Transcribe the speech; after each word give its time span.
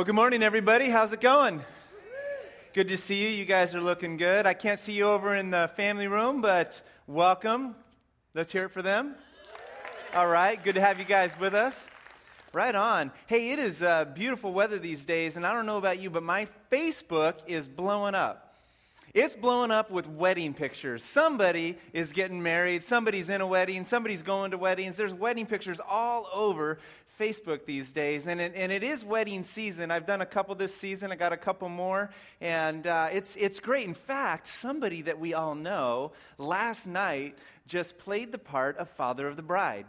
Well, 0.00 0.06
good 0.06 0.14
morning, 0.14 0.42
everybody. 0.42 0.88
How's 0.88 1.12
it 1.12 1.20
going? 1.20 1.62
Good 2.72 2.88
to 2.88 2.96
see 2.96 3.22
you. 3.22 3.28
You 3.28 3.44
guys 3.44 3.74
are 3.74 3.82
looking 3.82 4.16
good. 4.16 4.46
I 4.46 4.54
can't 4.54 4.80
see 4.80 4.92
you 4.94 5.04
over 5.04 5.36
in 5.36 5.50
the 5.50 5.70
family 5.76 6.08
room, 6.08 6.40
but 6.40 6.80
welcome. 7.06 7.74
Let's 8.32 8.50
hear 8.50 8.64
it 8.64 8.70
for 8.70 8.80
them. 8.80 9.14
All 10.14 10.26
right. 10.26 10.64
Good 10.64 10.76
to 10.76 10.80
have 10.80 10.98
you 10.98 11.04
guys 11.04 11.32
with 11.38 11.54
us. 11.54 11.86
Right 12.54 12.74
on. 12.74 13.12
Hey, 13.26 13.50
it 13.50 13.58
is 13.58 13.82
uh, 13.82 14.06
beautiful 14.06 14.54
weather 14.54 14.78
these 14.78 15.04
days, 15.04 15.36
and 15.36 15.46
I 15.46 15.52
don't 15.52 15.66
know 15.66 15.76
about 15.76 16.00
you, 16.00 16.08
but 16.08 16.22
my 16.22 16.48
Facebook 16.72 17.34
is 17.46 17.68
blowing 17.68 18.14
up. 18.14 18.50
It's 19.12 19.34
blowing 19.34 19.72
up 19.72 19.90
with 19.90 20.06
wedding 20.06 20.54
pictures. 20.54 21.04
Somebody 21.04 21.76
is 21.92 22.12
getting 22.12 22.40
married, 22.42 22.84
somebody's 22.84 23.28
in 23.28 23.40
a 23.40 23.46
wedding, 23.46 23.82
somebody's 23.82 24.22
going 24.22 24.52
to 24.52 24.56
weddings. 24.56 24.96
There's 24.96 25.12
wedding 25.12 25.46
pictures 25.46 25.80
all 25.86 26.28
over 26.32 26.78
Facebook 27.20 27.66
these 27.66 27.90
days, 27.90 28.26
and 28.26 28.40
it, 28.40 28.54
and 28.56 28.72
it 28.72 28.82
is 28.82 29.04
wedding 29.04 29.44
season. 29.44 29.90
I've 29.90 30.06
done 30.06 30.22
a 30.22 30.26
couple 30.26 30.54
this 30.54 30.74
season, 30.74 31.12
I 31.12 31.16
got 31.16 31.34
a 31.34 31.36
couple 31.36 31.68
more, 31.68 32.10
and 32.40 32.86
uh, 32.86 33.08
it's, 33.12 33.36
it's 33.36 33.60
great. 33.60 33.86
In 33.86 33.92
fact, 33.92 34.46
somebody 34.46 35.02
that 35.02 35.20
we 35.20 35.34
all 35.34 35.54
know 35.54 36.12
last 36.38 36.86
night 36.86 37.36
just 37.66 37.98
played 37.98 38.32
the 38.32 38.38
part 38.38 38.78
of 38.78 38.88
father 38.88 39.28
of 39.28 39.36
the 39.36 39.42
bride. 39.42 39.84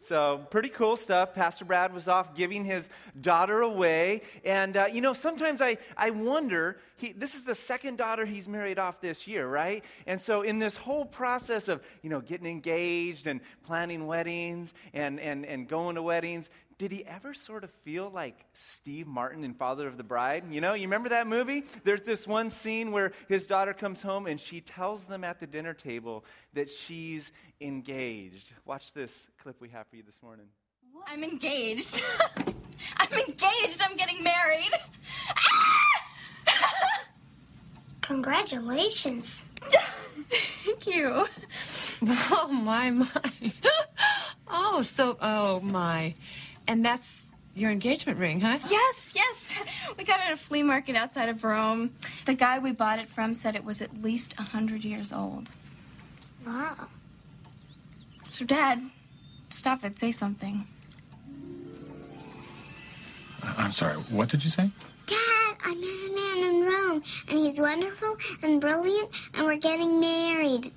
So, 0.00 0.46
pretty 0.50 0.68
cool 0.68 0.96
stuff. 0.96 1.34
Pastor 1.34 1.64
Brad 1.64 1.92
was 1.92 2.06
off 2.06 2.34
giving 2.36 2.64
his 2.64 2.88
daughter 3.20 3.62
away. 3.62 4.22
And, 4.44 4.76
uh, 4.76 4.86
you 4.90 5.00
know, 5.00 5.12
sometimes 5.12 5.60
I, 5.60 5.78
I 5.96 6.10
wonder, 6.10 6.78
he, 6.96 7.10
this 7.12 7.34
is 7.34 7.42
the 7.42 7.54
second 7.56 7.98
daughter 7.98 8.24
he's 8.24 8.48
married 8.48 8.78
off 8.78 9.00
this 9.00 9.26
year, 9.26 9.48
right? 9.48 9.84
And 10.06 10.20
so, 10.20 10.42
in 10.42 10.60
this 10.60 10.76
whole 10.76 11.04
process 11.04 11.66
of, 11.66 11.82
you 12.02 12.10
know, 12.10 12.20
getting 12.20 12.46
engaged 12.46 13.26
and 13.26 13.40
planning 13.66 14.06
weddings 14.06 14.72
and, 14.94 15.18
and, 15.18 15.44
and 15.44 15.68
going 15.68 15.96
to 15.96 16.02
weddings, 16.02 16.48
did 16.78 16.92
he 16.92 17.04
ever 17.04 17.34
sort 17.34 17.64
of 17.64 17.70
feel 17.82 18.08
like 18.08 18.44
Steve 18.52 19.08
Martin 19.08 19.42
in 19.42 19.52
Father 19.52 19.88
of 19.88 19.96
the 19.96 20.04
Bride? 20.04 20.44
You 20.50 20.60
know, 20.60 20.74
you 20.74 20.82
remember 20.82 21.08
that 21.08 21.26
movie? 21.26 21.64
There's 21.82 22.02
this 22.02 22.24
one 22.24 22.50
scene 22.50 22.92
where 22.92 23.12
his 23.28 23.46
daughter 23.46 23.74
comes 23.74 24.00
home 24.00 24.28
and 24.28 24.40
she 24.40 24.60
tells 24.60 25.04
them 25.04 25.24
at 25.24 25.40
the 25.40 25.46
dinner 25.46 25.74
table 25.74 26.24
that 26.54 26.70
she's 26.70 27.32
engaged. 27.60 28.52
Watch 28.64 28.92
this 28.92 29.26
clip 29.42 29.60
we 29.60 29.68
have 29.70 29.88
for 29.88 29.96
you 29.96 30.04
this 30.04 30.22
morning. 30.22 30.46
I'm 31.06 31.24
engaged. 31.24 32.00
I'm 32.96 33.12
engaged. 33.12 33.82
I'm 33.82 33.96
getting 33.96 34.22
married. 34.22 34.70
Ah! 35.36 35.90
Congratulations. 38.02 39.44
Thank 40.64 40.86
you. 40.86 41.26
Oh, 42.30 42.46
my, 42.46 42.92
my. 42.92 43.08
Oh, 44.46 44.82
so, 44.82 45.18
oh, 45.20 45.58
my. 45.58 46.14
And 46.68 46.84
that's 46.84 47.24
your 47.54 47.70
engagement 47.70 48.18
ring, 48.18 48.40
huh? 48.40 48.58
Yes, 48.70 49.12
yes. 49.16 49.54
We 49.96 50.04
got 50.04 50.20
it 50.20 50.26
at 50.26 50.32
a 50.32 50.36
flea 50.36 50.62
market 50.62 50.94
outside 50.94 51.28
of 51.28 51.42
Rome. 51.42 51.90
The 52.26 52.34
guy 52.34 52.58
we 52.58 52.72
bought 52.72 52.98
it 52.98 53.08
from 53.08 53.34
said 53.34 53.56
it 53.56 53.64
was 53.64 53.80
at 53.80 54.02
least 54.02 54.34
a 54.34 54.42
100 54.42 54.84
years 54.84 55.12
old. 55.12 55.50
Wow. 56.46 56.86
So, 58.28 58.44
Dad, 58.44 58.82
stop 59.48 59.82
it. 59.82 59.98
Say 59.98 60.12
something. 60.12 60.66
Uh, 63.42 63.54
I'm 63.56 63.72
sorry, 63.72 63.94
what 63.94 64.28
did 64.28 64.44
you 64.44 64.50
say? 64.50 64.70
Dad, 65.06 65.56
I 65.64 65.74
met 65.74 66.10
a 66.10 66.44
man 66.44 66.54
in 66.54 66.64
Rome, 66.64 67.02
and 67.28 67.38
he's 67.38 67.58
wonderful 67.58 68.16
and 68.42 68.60
brilliant, 68.60 69.10
and 69.34 69.46
we're 69.46 69.56
getting 69.56 69.98
married. 69.98 70.70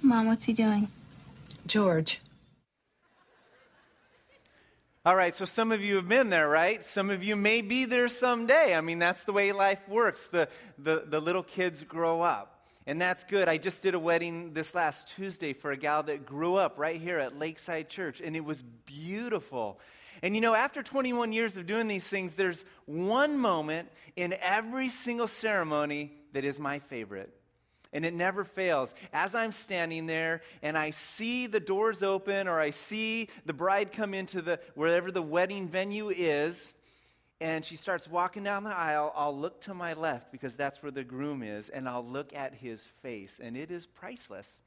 Mom, 0.00 0.26
what's 0.26 0.44
he 0.44 0.52
doing? 0.52 0.88
George. 1.66 2.20
All 5.06 5.14
right, 5.14 5.34
so 5.34 5.44
some 5.44 5.70
of 5.70 5.82
you 5.82 5.96
have 5.96 6.08
been 6.08 6.30
there, 6.30 6.48
right? 6.48 6.84
Some 6.86 7.10
of 7.10 7.22
you 7.22 7.36
may 7.36 7.60
be 7.60 7.84
there 7.84 8.08
someday. 8.08 8.74
I 8.74 8.80
mean, 8.80 8.98
that's 8.98 9.24
the 9.24 9.34
way 9.34 9.52
life 9.52 9.86
works. 9.86 10.28
The, 10.28 10.48
the, 10.78 11.04
the 11.06 11.20
little 11.20 11.42
kids 11.42 11.82
grow 11.82 12.22
up. 12.22 12.66
And 12.86 12.98
that's 12.98 13.22
good. 13.24 13.46
I 13.46 13.58
just 13.58 13.82
did 13.82 13.94
a 13.94 13.98
wedding 13.98 14.54
this 14.54 14.74
last 14.74 15.08
Tuesday 15.08 15.52
for 15.52 15.72
a 15.72 15.76
gal 15.76 16.04
that 16.04 16.24
grew 16.24 16.54
up 16.54 16.78
right 16.78 16.98
here 16.98 17.18
at 17.18 17.38
Lakeside 17.38 17.90
Church, 17.90 18.22
and 18.22 18.34
it 18.34 18.46
was 18.46 18.62
beautiful. 18.86 19.78
And 20.22 20.34
you 20.34 20.40
know, 20.40 20.54
after 20.54 20.82
21 20.82 21.34
years 21.34 21.58
of 21.58 21.66
doing 21.66 21.86
these 21.86 22.06
things, 22.06 22.34
there's 22.34 22.64
one 22.86 23.36
moment 23.36 23.90
in 24.16 24.34
every 24.40 24.88
single 24.88 25.28
ceremony 25.28 26.12
that 26.32 26.46
is 26.46 26.58
my 26.58 26.78
favorite 26.78 27.30
and 27.94 28.04
it 28.04 28.12
never 28.12 28.44
fails. 28.44 28.92
As 29.12 29.34
I'm 29.34 29.52
standing 29.52 30.06
there 30.06 30.42
and 30.62 30.76
I 30.76 30.90
see 30.90 31.46
the 31.46 31.60
doors 31.60 32.02
open 32.02 32.48
or 32.48 32.60
I 32.60 32.70
see 32.70 33.28
the 33.46 33.54
bride 33.54 33.92
come 33.92 34.12
into 34.12 34.42
the 34.42 34.60
wherever 34.74 35.10
the 35.10 35.22
wedding 35.22 35.68
venue 35.68 36.10
is, 36.10 36.74
and 37.40 37.64
she 37.64 37.76
starts 37.76 38.08
walking 38.08 38.42
down 38.42 38.64
the 38.64 38.70
aisle, 38.70 39.12
I'll 39.14 39.36
look 39.36 39.60
to 39.62 39.74
my 39.74 39.94
left 39.94 40.32
because 40.32 40.54
that's 40.54 40.82
where 40.82 40.92
the 40.92 41.04
groom 41.04 41.42
is, 41.42 41.68
and 41.68 41.88
I'll 41.88 42.04
look 42.04 42.34
at 42.34 42.54
his 42.54 42.82
face, 43.02 43.40
and 43.42 43.56
it 43.56 43.70
is 43.70 43.86
priceless. 43.86 44.58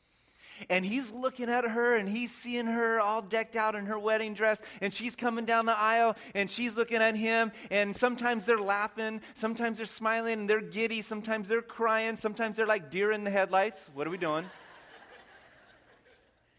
And 0.69 0.85
he's 0.85 1.11
looking 1.11 1.49
at 1.49 1.63
her 1.63 1.95
and 1.95 2.07
he's 2.07 2.31
seeing 2.31 2.65
her 2.65 2.99
all 2.99 3.21
decked 3.21 3.55
out 3.55 3.75
in 3.75 3.85
her 3.85 3.99
wedding 3.99 4.33
dress. 4.33 4.61
And 4.81 4.93
she's 4.93 5.15
coming 5.15 5.45
down 5.45 5.65
the 5.65 5.77
aisle 5.77 6.15
and 6.33 6.49
she's 6.49 6.75
looking 6.75 6.97
at 6.97 7.15
him. 7.15 7.51
And 7.71 7.95
sometimes 7.95 8.45
they're 8.45 8.57
laughing, 8.59 9.21
sometimes 9.33 9.77
they're 9.77 9.85
smiling, 9.85 10.39
and 10.39 10.49
they're 10.49 10.61
giddy, 10.61 11.01
sometimes 11.01 11.47
they're 11.47 11.61
crying, 11.61 12.17
sometimes 12.17 12.57
they're 12.57 12.67
like 12.67 12.89
deer 12.89 13.11
in 13.11 13.23
the 13.23 13.31
headlights. 13.31 13.89
What 13.93 14.07
are 14.07 14.11
we 14.11 14.17
doing? 14.17 14.45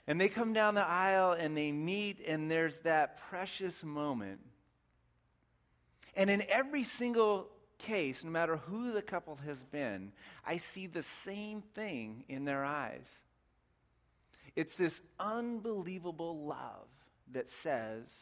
and 0.07 0.21
they 0.21 0.29
come 0.29 0.53
down 0.53 0.75
the 0.75 0.87
aisle 0.87 1.33
and 1.33 1.57
they 1.57 1.71
meet, 1.73 2.27
and 2.27 2.51
there's 2.51 2.79
that 2.79 3.19
precious 3.29 3.85
moment. 3.85 4.41
And 6.15 6.31
in 6.31 6.43
every 6.49 6.83
single 6.83 7.49
case, 7.79 8.25
no 8.25 8.31
matter 8.31 8.57
who 8.57 8.93
the 8.93 9.03
couple 9.03 9.37
has 9.47 9.65
been, 9.65 10.13
I 10.45 10.57
see 10.57 10.87
the 10.87 11.03
same 11.03 11.63
thing 11.63 12.25
in 12.29 12.45
their 12.45 12.65
eyes. 12.65 13.07
It's 14.59 14.75
this 14.75 15.01
unbelievable 15.21 16.45
love 16.45 16.89
that 17.31 17.49
says, 17.49 18.13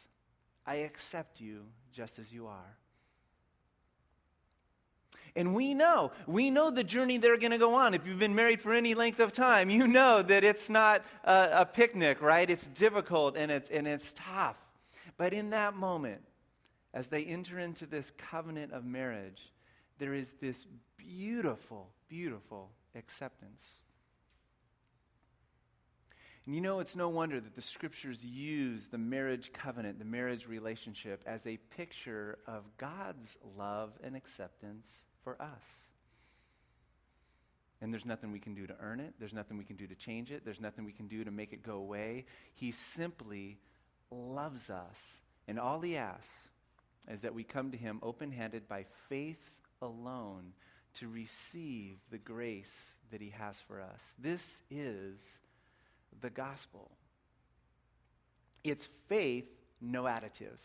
I 0.67 0.75
accept 0.75 1.41
you 1.41 1.63
just 1.91 2.19
as 2.19 2.31
you 2.31 2.45
are. 2.45 2.77
And 5.35 5.55
we 5.55 5.73
know, 5.73 6.11
we 6.27 6.51
know 6.51 6.69
the 6.69 6.83
journey 6.83 7.17
they're 7.17 7.37
going 7.37 7.53
to 7.53 7.57
go 7.57 7.73
on. 7.73 7.95
If 7.95 8.05
you've 8.05 8.19
been 8.19 8.35
married 8.35 8.61
for 8.61 8.71
any 8.75 8.93
length 8.93 9.19
of 9.19 9.31
time, 9.31 9.71
you 9.71 9.87
know 9.87 10.21
that 10.21 10.43
it's 10.43 10.69
not 10.69 11.03
a, 11.23 11.49
a, 11.53 11.65
picnic, 11.65 12.21
right? 12.21 12.47
It's 12.47 12.67
difficult 12.67 13.35
and 13.35 13.51
it's, 13.51 13.71
and 13.71 13.87
it's 13.87 14.13
tough. 14.15 14.57
But 15.17 15.33
in 15.33 15.49
that 15.49 15.75
moment, 15.75 16.21
as 16.93 17.07
they 17.07 17.23
enter 17.23 17.57
into 17.57 17.87
this 17.87 18.11
covenant 18.15 18.73
of 18.73 18.85
marriage, 18.85 19.51
there 19.97 20.13
is 20.13 20.35
this 20.39 20.67
beautiful, 20.97 21.89
beautiful 22.07 22.69
acceptance. 22.93 23.63
And 26.47 26.55
you 26.55 26.61
know, 26.61 26.79
it's 26.79 26.95
no 26.95 27.09
wonder 27.09 27.41
that 27.41 27.55
the 27.55 27.61
scriptures 27.61 28.23
use 28.23 28.87
the 28.89 28.97
marriage 28.97 29.51
covenant, 29.51 29.99
the 29.99 30.05
marriage 30.05 30.47
relationship, 30.47 31.21
as 31.25 31.45
a 31.45 31.57
picture 31.75 32.39
of 32.47 32.63
God's 32.77 33.35
love 33.57 33.91
and 34.01 34.15
acceptance 34.15 34.87
for 35.25 35.39
us. 35.41 35.63
And 37.81 37.91
there's 37.91 38.05
nothing 38.05 38.31
we 38.31 38.39
can 38.39 38.55
do 38.55 38.65
to 38.65 38.73
earn 38.79 39.01
it. 39.01 39.13
There's 39.19 39.33
nothing 39.33 39.57
we 39.57 39.65
can 39.65 39.75
do 39.75 39.87
to 39.87 39.95
change 39.95 40.31
it. 40.31 40.45
There's 40.45 40.61
nothing 40.61 40.85
we 40.85 40.93
can 40.93 41.09
do 41.09 41.25
to 41.25 41.31
make 41.31 41.51
it 41.51 41.63
go 41.63 41.75
away. 41.75 42.25
He 42.53 42.71
simply 42.71 43.57
loves 44.09 44.69
us. 44.69 45.19
And 45.49 45.59
all 45.59 45.81
he 45.81 45.97
asks 45.97 46.29
is 47.11 47.21
that 47.21 47.33
we 47.33 47.43
come 47.43 47.71
to 47.71 47.77
him 47.77 47.99
open 48.01 48.31
handed 48.31 48.69
by 48.69 48.85
faith 49.09 49.51
alone 49.81 50.53
to 50.99 51.09
receive 51.09 51.97
the 52.09 52.17
grace 52.17 52.71
that 53.11 53.19
he 53.19 53.31
has 53.31 53.57
for 53.67 53.81
us. 53.81 53.99
This 54.17 54.61
is 54.71 55.17
the 56.21 56.29
gospel. 56.29 56.91
It's 58.63 58.87
faith, 59.07 59.49
no 59.81 60.03
additives. 60.03 60.61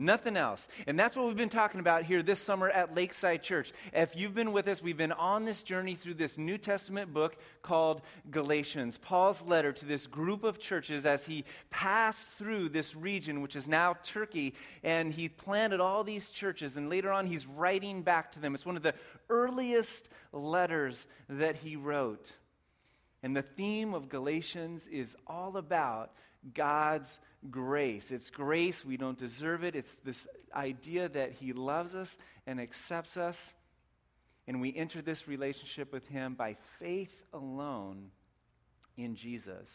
Nothing 0.00 0.36
else. 0.36 0.68
And 0.86 0.96
that's 0.96 1.16
what 1.16 1.26
we've 1.26 1.36
been 1.36 1.48
talking 1.48 1.80
about 1.80 2.04
here 2.04 2.22
this 2.22 2.38
summer 2.38 2.70
at 2.70 2.94
Lakeside 2.94 3.42
Church. 3.42 3.72
If 3.92 4.14
you've 4.14 4.34
been 4.34 4.52
with 4.52 4.68
us, 4.68 4.80
we've 4.80 4.96
been 4.96 5.10
on 5.10 5.44
this 5.44 5.64
journey 5.64 5.96
through 5.96 6.14
this 6.14 6.38
New 6.38 6.56
Testament 6.56 7.12
book 7.12 7.36
called 7.62 8.02
Galatians, 8.30 8.96
Paul's 8.96 9.42
letter 9.42 9.72
to 9.72 9.84
this 9.84 10.06
group 10.06 10.44
of 10.44 10.60
churches 10.60 11.04
as 11.04 11.24
he 11.24 11.44
passed 11.70 12.28
through 12.28 12.68
this 12.68 12.94
region, 12.94 13.42
which 13.42 13.56
is 13.56 13.66
now 13.66 13.96
Turkey, 14.04 14.54
and 14.84 15.12
he 15.12 15.28
planted 15.28 15.80
all 15.80 16.04
these 16.04 16.30
churches. 16.30 16.76
And 16.76 16.88
later 16.88 17.10
on, 17.10 17.26
he's 17.26 17.46
writing 17.46 18.02
back 18.02 18.30
to 18.32 18.38
them. 18.38 18.54
It's 18.54 18.64
one 18.64 18.76
of 18.76 18.84
the 18.84 18.94
earliest 19.28 20.08
letters 20.32 21.08
that 21.28 21.56
he 21.56 21.74
wrote. 21.74 22.30
And 23.22 23.36
the 23.36 23.42
theme 23.42 23.94
of 23.94 24.08
Galatians 24.08 24.86
is 24.86 25.16
all 25.26 25.56
about 25.56 26.12
God's 26.54 27.18
grace. 27.50 28.10
It's 28.10 28.30
grace, 28.30 28.84
we 28.84 28.96
don't 28.96 29.18
deserve 29.18 29.64
it. 29.64 29.74
It's 29.74 29.96
this 30.04 30.26
idea 30.54 31.08
that 31.08 31.32
He 31.32 31.52
loves 31.52 31.94
us 31.94 32.16
and 32.46 32.60
accepts 32.60 33.16
us. 33.16 33.54
And 34.46 34.60
we 34.60 34.74
enter 34.74 35.02
this 35.02 35.28
relationship 35.28 35.92
with 35.92 36.06
Him 36.08 36.34
by 36.34 36.56
faith 36.78 37.24
alone 37.32 38.10
in 38.96 39.14
Jesus. 39.14 39.68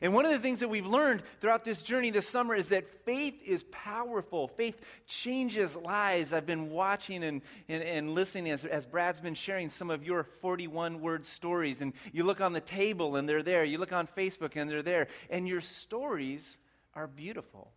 And 0.00 0.14
one 0.14 0.24
of 0.24 0.32
the 0.32 0.38
things 0.38 0.60
that 0.60 0.68
we've 0.68 0.86
learned 0.86 1.22
throughout 1.40 1.64
this 1.64 1.82
journey 1.82 2.10
this 2.10 2.28
summer 2.28 2.54
is 2.54 2.68
that 2.68 3.04
faith 3.04 3.34
is 3.44 3.64
powerful. 3.70 4.48
Faith 4.48 4.80
changes 5.06 5.76
lives. 5.76 6.32
I've 6.32 6.46
been 6.46 6.70
watching 6.70 7.24
and, 7.24 7.42
and, 7.68 7.82
and 7.82 8.14
listening 8.14 8.50
as, 8.50 8.64
as 8.64 8.86
Brad's 8.86 9.20
been 9.20 9.34
sharing 9.34 9.68
some 9.68 9.90
of 9.90 10.04
your 10.04 10.24
41 10.24 11.00
word 11.00 11.24
stories. 11.24 11.80
And 11.80 11.92
you 12.12 12.24
look 12.24 12.40
on 12.40 12.52
the 12.52 12.60
table 12.60 13.16
and 13.16 13.28
they're 13.28 13.42
there. 13.42 13.64
You 13.64 13.78
look 13.78 13.92
on 13.92 14.06
Facebook 14.06 14.52
and 14.56 14.70
they're 14.70 14.82
there. 14.82 15.08
And 15.30 15.46
your 15.46 15.60
stories 15.60 16.56
are 16.94 17.06
beautiful, 17.06 17.70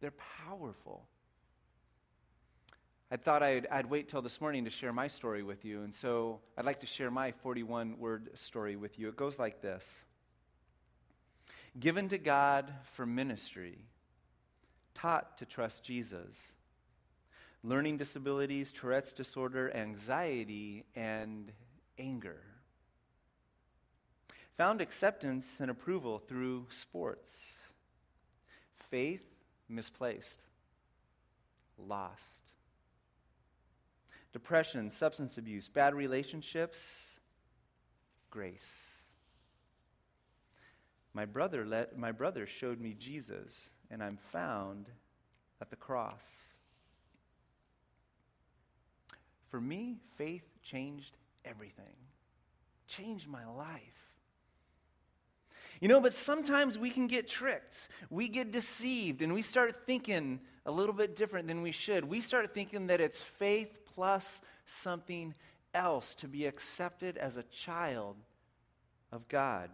they're 0.00 0.12
powerful. 0.46 1.06
I 3.12 3.16
thought 3.16 3.42
I'd, 3.42 3.66
I'd 3.66 3.86
wait 3.86 4.08
till 4.08 4.22
this 4.22 4.40
morning 4.40 4.66
to 4.66 4.70
share 4.70 4.92
my 4.92 5.08
story 5.08 5.42
with 5.42 5.64
you. 5.64 5.82
And 5.82 5.92
so 5.92 6.38
I'd 6.56 6.64
like 6.64 6.78
to 6.80 6.86
share 6.86 7.10
my 7.10 7.32
41 7.32 7.98
word 7.98 8.30
story 8.34 8.76
with 8.76 9.00
you. 9.00 9.08
It 9.08 9.16
goes 9.16 9.36
like 9.36 9.60
this 9.60 9.84
given 11.78 12.08
to 12.08 12.18
God 12.18 12.72
for 12.94 13.06
ministry, 13.06 13.78
taught 14.94 15.38
to 15.38 15.44
trust 15.44 15.84
Jesus, 15.84 16.36
learning 17.62 17.98
disabilities, 17.98 18.72
Tourette's 18.72 19.12
disorder, 19.12 19.74
anxiety, 19.74 20.84
and 20.96 21.52
anger. 21.98 22.42
Found 24.56 24.80
acceptance 24.80 25.60
and 25.60 25.70
approval 25.70 26.18
through 26.18 26.66
sports. 26.70 27.58
Faith 28.90 29.22
misplaced. 29.68 30.40
Lost. 31.78 32.20
Depression, 34.32 34.90
substance 34.90 35.38
abuse, 35.38 35.68
bad 35.68 35.94
relationships, 35.94 36.78
grace. 38.30 38.79
My 41.12 41.24
brother, 41.24 41.66
let, 41.66 41.98
my 41.98 42.12
brother 42.12 42.46
showed 42.46 42.80
me 42.80 42.94
Jesus, 42.98 43.70
and 43.90 44.02
I'm 44.02 44.18
found 44.30 44.86
at 45.60 45.70
the 45.70 45.76
cross. 45.76 46.22
For 49.50 49.60
me, 49.60 49.96
faith 50.16 50.44
changed 50.62 51.16
everything, 51.44 51.96
changed 52.86 53.28
my 53.28 53.44
life. 53.44 53.80
You 55.80 55.88
know, 55.88 56.00
but 56.00 56.14
sometimes 56.14 56.78
we 56.78 56.90
can 56.90 57.06
get 57.06 57.26
tricked. 57.26 57.88
We 58.10 58.28
get 58.28 58.52
deceived, 58.52 59.22
and 59.22 59.32
we 59.32 59.42
start 59.42 59.86
thinking 59.86 60.40
a 60.66 60.70
little 60.70 60.94
bit 60.94 61.16
different 61.16 61.48
than 61.48 61.62
we 61.62 61.72
should. 61.72 62.04
We 62.04 62.20
start 62.20 62.54
thinking 62.54 62.86
that 62.88 63.00
it's 63.00 63.20
faith 63.20 63.78
plus 63.94 64.40
something 64.66 65.34
else 65.74 66.14
to 66.16 66.28
be 66.28 66.46
accepted 66.46 67.16
as 67.16 67.36
a 67.36 67.42
child 67.44 68.16
of 69.10 69.26
God. 69.28 69.70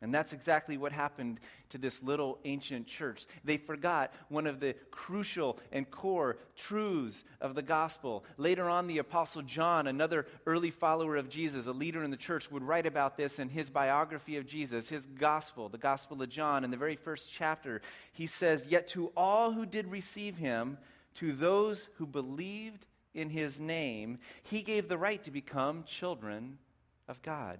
And 0.00 0.14
that's 0.14 0.32
exactly 0.32 0.76
what 0.76 0.92
happened 0.92 1.40
to 1.70 1.78
this 1.78 2.02
little 2.02 2.38
ancient 2.44 2.86
church. 2.86 3.26
They 3.44 3.56
forgot 3.56 4.12
one 4.28 4.46
of 4.46 4.60
the 4.60 4.74
crucial 4.90 5.58
and 5.72 5.90
core 5.90 6.38
truths 6.54 7.24
of 7.40 7.56
the 7.56 7.62
gospel. 7.62 8.24
Later 8.36 8.68
on, 8.68 8.86
the 8.86 8.98
Apostle 8.98 9.42
John, 9.42 9.88
another 9.88 10.26
early 10.46 10.70
follower 10.70 11.16
of 11.16 11.28
Jesus, 11.28 11.66
a 11.66 11.72
leader 11.72 12.04
in 12.04 12.12
the 12.12 12.16
church, 12.16 12.50
would 12.50 12.62
write 12.62 12.86
about 12.86 13.16
this 13.16 13.40
in 13.40 13.48
his 13.48 13.70
biography 13.70 14.36
of 14.36 14.46
Jesus, 14.46 14.88
his 14.88 15.06
gospel, 15.06 15.68
the 15.68 15.78
Gospel 15.78 16.22
of 16.22 16.28
John. 16.28 16.62
In 16.62 16.70
the 16.70 16.76
very 16.76 16.96
first 16.96 17.28
chapter, 17.32 17.82
he 18.12 18.28
says, 18.28 18.66
Yet 18.68 18.86
to 18.88 19.10
all 19.16 19.50
who 19.52 19.66
did 19.66 19.90
receive 19.90 20.36
him, 20.36 20.78
to 21.14 21.32
those 21.32 21.88
who 21.96 22.06
believed 22.06 22.86
in 23.14 23.30
his 23.30 23.58
name, 23.58 24.18
he 24.44 24.62
gave 24.62 24.88
the 24.88 24.98
right 24.98 25.22
to 25.24 25.32
become 25.32 25.82
children 25.82 26.58
of 27.08 27.20
God. 27.22 27.58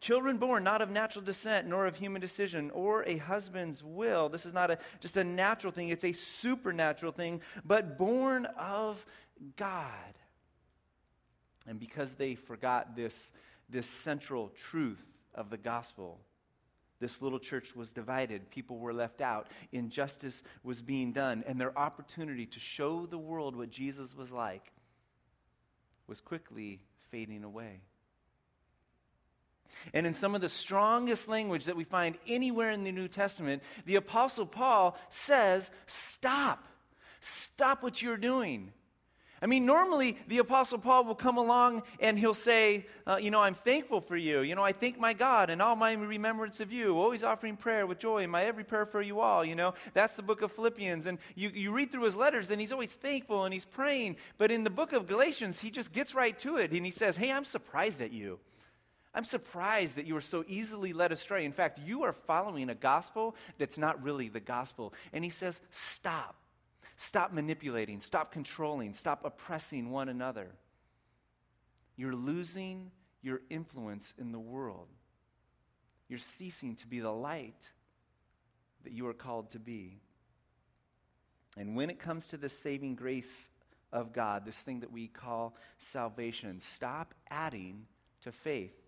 Children 0.00 0.38
born 0.38 0.64
not 0.64 0.82
of 0.82 0.90
natural 0.90 1.24
descent, 1.24 1.66
nor 1.66 1.86
of 1.86 1.96
human 1.96 2.20
decision, 2.20 2.70
or 2.70 3.04
a 3.04 3.16
husband's 3.18 3.82
will. 3.82 4.28
This 4.28 4.46
is 4.46 4.52
not 4.52 4.70
a, 4.70 4.78
just 5.00 5.16
a 5.16 5.24
natural 5.24 5.72
thing, 5.72 5.88
it's 5.88 6.04
a 6.04 6.12
supernatural 6.12 7.12
thing, 7.12 7.40
but 7.64 7.98
born 7.98 8.46
of 8.58 9.04
God. 9.56 9.84
And 11.66 11.78
because 11.78 12.14
they 12.14 12.34
forgot 12.34 12.96
this, 12.96 13.30
this 13.68 13.86
central 13.86 14.50
truth 14.70 15.04
of 15.34 15.50
the 15.50 15.58
gospel, 15.58 16.18
this 17.00 17.22
little 17.22 17.38
church 17.38 17.76
was 17.76 17.90
divided. 17.90 18.50
People 18.50 18.78
were 18.78 18.92
left 18.92 19.20
out. 19.20 19.48
Injustice 19.70 20.42
was 20.64 20.82
being 20.82 21.12
done. 21.12 21.44
And 21.46 21.60
their 21.60 21.76
opportunity 21.78 22.46
to 22.46 22.58
show 22.60 23.06
the 23.06 23.18
world 23.18 23.54
what 23.54 23.70
Jesus 23.70 24.16
was 24.16 24.32
like 24.32 24.72
was 26.08 26.20
quickly 26.20 26.80
fading 27.10 27.44
away. 27.44 27.82
And 29.94 30.06
in 30.06 30.14
some 30.14 30.34
of 30.34 30.40
the 30.40 30.48
strongest 30.48 31.28
language 31.28 31.64
that 31.64 31.76
we 31.76 31.84
find 31.84 32.18
anywhere 32.26 32.70
in 32.70 32.84
the 32.84 32.92
New 32.92 33.08
Testament, 33.08 33.62
the 33.86 33.96
Apostle 33.96 34.46
Paul 34.46 34.96
says, 35.10 35.70
Stop. 35.86 36.66
Stop 37.20 37.82
what 37.82 38.00
you're 38.00 38.16
doing. 38.16 38.72
I 39.40 39.46
mean, 39.46 39.66
normally 39.66 40.18
the 40.26 40.38
Apostle 40.38 40.78
Paul 40.78 41.04
will 41.04 41.14
come 41.14 41.36
along 41.36 41.84
and 42.00 42.18
he'll 42.18 42.34
say, 42.34 42.86
uh, 43.06 43.18
You 43.20 43.30
know, 43.30 43.40
I'm 43.40 43.54
thankful 43.54 44.00
for 44.00 44.16
you. 44.16 44.40
You 44.40 44.54
know, 44.54 44.64
I 44.64 44.72
thank 44.72 44.98
my 44.98 45.12
God 45.12 45.50
and 45.50 45.62
all 45.62 45.76
my 45.76 45.92
remembrance 45.92 46.58
of 46.60 46.72
you, 46.72 46.96
always 46.96 47.22
offering 47.22 47.56
prayer 47.56 47.86
with 47.86 47.98
joy 47.98 48.22
in 48.24 48.30
my 48.30 48.44
every 48.44 48.64
prayer 48.64 48.86
for 48.86 49.00
you 49.00 49.20
all. 49.20 49.44
You 49.44 49.54
know, 49.54 49.74
that's 49.94 50.16
the 50.16 50.22
book 50.22 50.42
of 50.42 50.50
Philippians. 50.52 51.06
And 51.06 51.18
you, 51.36 51.50
you 51.50 51.72
read 51.72 51.92
through 51.92 52.04
his 52.04 52.16
letters 52.16 52.50
and 52.50 52.60
he's 52.60 52.72
always 52.72 52.92
thankful 52.92 53.44
and 53.44 53.54
he's 53.54 53.64
praying. 53.64 54.16
But 54.38 54.50
in 54.50 54.64
the 54.64 54.70
book 54.70 54.92
of 54.92 55.06
Galatians, 55.06 55.60
he 55.60 55.70
just 55.70 55.92
gets 55.92 56.14
right 56.14 56.36
to 56.40 56.56
it 56.56 56.72
and 56.72 56.84
he 56.84 56.92
says, 56.92 57.16
Hey, 57.16 57.30
I'm 57.30 57.44
surprised 57.44 58.00
at 58.00 58.12
you. 58.12 58.40
I'm 59.14 59.24
surprised 59.24 59.96
that 59.96 60.06
you 60.06 60.16
are 60.16 60.20
so 60.20 60.44
easily 60.46 60.92
led 60.92 61.12
astray. 61.12 61.44
In 61.44 61.52
fact, 61.52 61.78
you 61.84 62.02
are 62.04 62.12
following 62.12 62.68
a 62.68 62.74
gospel 62.74 63.34
that's 63.58 63.78
not 63.78 64.02
really 64.02 64.28
the 64.28 64.40
gospel. 64.40 64.92
And 65.12 65.24
he 65.24 65.30
says, 65.30 65.60
Stop. 65.70 66.36
Stop 66.96 67.32
manipulating. 67.32 68.00
Stop 68.00 68.32
controlling. 68.32 68.92
Stop 68.92 69.24
oppressing 69.24 69.90
one 69.90 70.08
another. 70.08 70.48
You're 71.96 72.14
losing 72.14 72.90
your 73.22 73.40
influence 73.50 74.12
in 74.18 74.32
the 74.32 74.38
world. 74.38 74.88
You're 76.08 76.18
ceasing 76.18 76.76
to 76.76 76.86
be 76.86 77.00
the 77.00 77.12
light 77.12 77.70
that 78.84 78.92
you 78.92 79.06
are 79.06 79.14
called 79.14 79.52
to 79.52 79.58
be. 79.58 80.00
And 81.56 81.76
when 81.76 81.90
it 81.90 81.98
comes 81.98 82.26
to 82.28 82.36
the 82.36 82.48
saving 82.48 82.94
grace 82.94 83.48
of 83.92 84.12
God, 84.12 84.44
this 84.44 84.58
thing 84.58 84.80
that 84.80 84.92
we 84.92 85.08
call 85.08 85.56
salvation, 85.78 86.60
stop 86.60 87.14
adding 87.30 87.86
to 88.22 88.32
faith. 88.32 88.87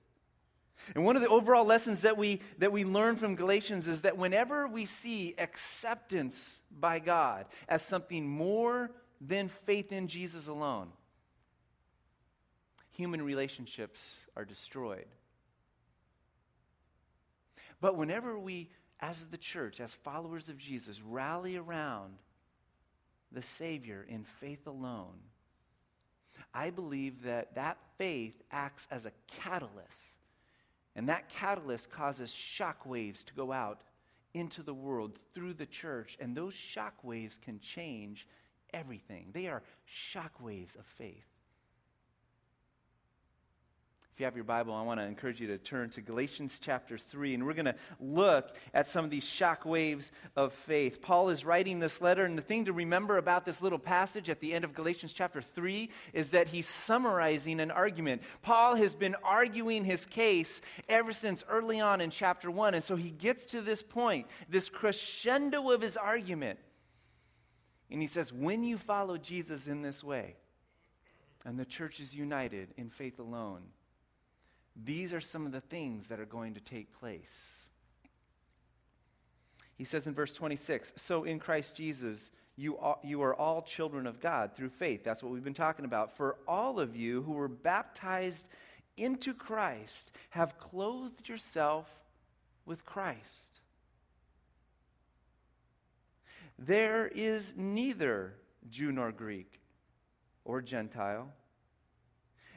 And 0.94 1.04
one 1.04 1.16
of 1.16 1.22
the 1.22 1.28
overall 1.28 1.64
lessons 1.64 2.00
that 2.00 2.16
we, 2.16 2.40
that 2.58 2.72
we 2.72 2.84
learn 2.84 3.16
from 3.16 3.36
Galatians 3.36 3.86
is 3.86 4.02
that 4.02 4.16
whenever 4.16 4.66
we 4.66 4.86
see 4.86 5.34
acceptance 5.38 6.54
by 6.70 6.98
God 6.98 7.46
as 7.68 7.82
something 7.82 8.28
more 8.28 8.90
than 9.20 9.48
faith 9.48 9.92
in 9.92 10.08
Jesus 10.08 10.48
alone, 10.48 10.88
human 12.92 13.22
relationships 13.22 14.14
are 14.36 14.44
destroyed. 14.44 15.06
But 17.80 17.96
whenever 17.96 18.38
we, 18.38 18.70
as 19.00 19.24
the 19.26 19.38
church, 19.38 19.80
as 19.80 19.94
followers 19.94 20.48
of 20.48 20.58
Jesus, 20.58 21.00
rally 21.00 21.56
around 21.56 22.14
the 23.32 23.42
Savior 23.42 24.04
in 24.08 24.24
faith 24.24 24.66
alone, 24.66 25.18
I 26.52 26.70
believe 26.70 27.22
that 27.22 27.54
that 27.54 27.78
faith 27.96 28.42
acts 28.50 28.86
as 28.90 29.06
a 29.06 29.12
catalyst 29.26 30.19
and 30.96 31.08
that 31.08 31.28
catalyst 31.28 31.90
causes 31.90 32.32
shock 32.32 32.84
waves 32.84 33.22
to 33.24 33.34
go 33.34 33.52
out 33.52 33.80
into 34.34 34.62
the 34.62 34.74
world 34.74 35.18
through 35.34 35.54
the 35.54 35.66
church. 35.66 36.16
And 36.20 36.36
those 36.36 36.54
shock 36.54 36.94
waves 37.02 37.38
can 37.44 37.60
change 37.60 38.26
everything. 38.72 39.30
They 39.32 39.46
are 39.46 39.62
shock 39.84 40.32
waves 40.40 40.76
of 40.76 40.86
faith. 40.86 41.29
You 44.20 44.26
have 44.26 44.34
your 44.34 44.44
Bible, 44.44 44.74
I 44.74 44.82
want 44.82 45.00
to 45.00 45.06
encourage 45.06 45.40
you 45.40 45.46
to 45.46 45.56
turn 45.56 45.88
to 45.92 46.02
Galatians 46.02 46.60
chapter 46.60 46.98
3, 46.98 47.32
and 47.32 47.46
we're 47.46 47.54
going 47.54 47.64
to 47.64 47.74
look 47.98 48.54
at 48.74 48.86
some 48.86 49.02
of 49.02 49.10
these 49.10 49.24
shock 49.24 49.64
waves 49.64 50.12
of 50.36 50.52
faith. 50.52 51.00
Paul 51.00 51.30
is 51.30 51.42
writing 51.42 51.78
this 51.78 52.02
letter, 52.02 52.24
and 52.24 52.36
the 52.36 52.42
thing 52.42 52.66
to 52.66 52.74
remember 52.74 53.16
about 53.16 53.46
this 53.46 53.62
little 53.62 53.78
passage 53.78 54.28
at 54.28 54.40
the 54.40 54.52
end 54.52 54.66
of 54.66 54.74
Galatians 54.74 55.14
chapter 55.14 55.40
3 55.40 55.88
is 56.12 56.28
that 56.30 56.48
he's 56.48 56.68
summarizing 56.68 57.60
an 57.60 57.70
argument. 57.70 58.20
Paul 58.42 58.74
has 58.74 58.94
been 58.94 59.16
arguing 59.24 59.86
his 59.86 60.04
case 60.04 60.60
ever 60.86 61.14
since 61.14 61.42
early 61.48 61.80
on 61.80 62.02
in 62.02 62.10
chapter 62.10 62.50
1, 62.50 62.74
and 62.74 62.84
so 62.84 62.96
he 62.96 63.08
gets 63.08 63.46
to 63.46 63.62
this 63.62 63.82
point, 63.82 64.26
this 64.50 64.68
crescendo 64.68 65.70
of 65.70 65.80
his 65.80 65.96
argument. 65.96 66.58
And 67.90 68.02
he 68.02 68.06
says, 68.06 68.34
When 68.34 68.64
you 68.64 68.76
follow 68.76 69.16
Jesus 69.16 69.66
in 69.66 69.80
this 69.80 70.04
way, 70.04 70.36
and 71.46 71.58
the 71.58 71.64
church 71.64 72.00
is 72.00 72.14
united 72.14 72.68
in 72.76 72.90
faith 72.90 73.18
alone, 73.18 73.62
these 74.76 75.12
are 75.12 75.20
some 75.20 75.46
of 75.46 75.52
the 75.52 75.60
things 75.60 76.08
that 76.08 76.20
are 76.20 76.26
going 76.26 76.54
to 76.54 76.60
take 76.60 76.98
place. 76.98 77.32
He 79.76 79.84
says 79.84 80.06
in 80.06 80.14
verse 80.14 80.32
26 80.32 80.92
So 80.96 81.24
in 81.24 81.38
Christ 81.38 81.74
Jesus, 81.74 82.30
you 82.56 82.76
are, 82.78 82.98
you 83.02 83.22
are 83.22 83.34
all 83.34 83.62
children 83.62 84.06
of 84.06 84.20
God 84.20 84.54
through 84.54 84.68
faith. 84.68 85.02
That's 85.04 85.22
what 85.22 85.32
we've 85.32 85.44
been 85.44 85.54
talking 85.54 85.84
about. 85.84 86.14
For 86.16 86.36
all 86.46 86.78
of 86.78 86.94
you 86.94 87.22
who 87.22 87.32
were 87.32 87.48
baptized 87.48 88.46
into 88.96 89.32
Christ 89.32 90.12
have 90.30 90.58
clothed 90.58 91.28
yourself 91.28 91.88
with 92.66 92.84
Christ. 92.84 93.60
There 96.58 97.08
is 97.08 97.54
neither 97.56 98.34
Jew 98.68 98.92
nor 98.92 99.12
Greek 99.12 99.60
or 100.44 100.60
Gentile, 100.60 101.32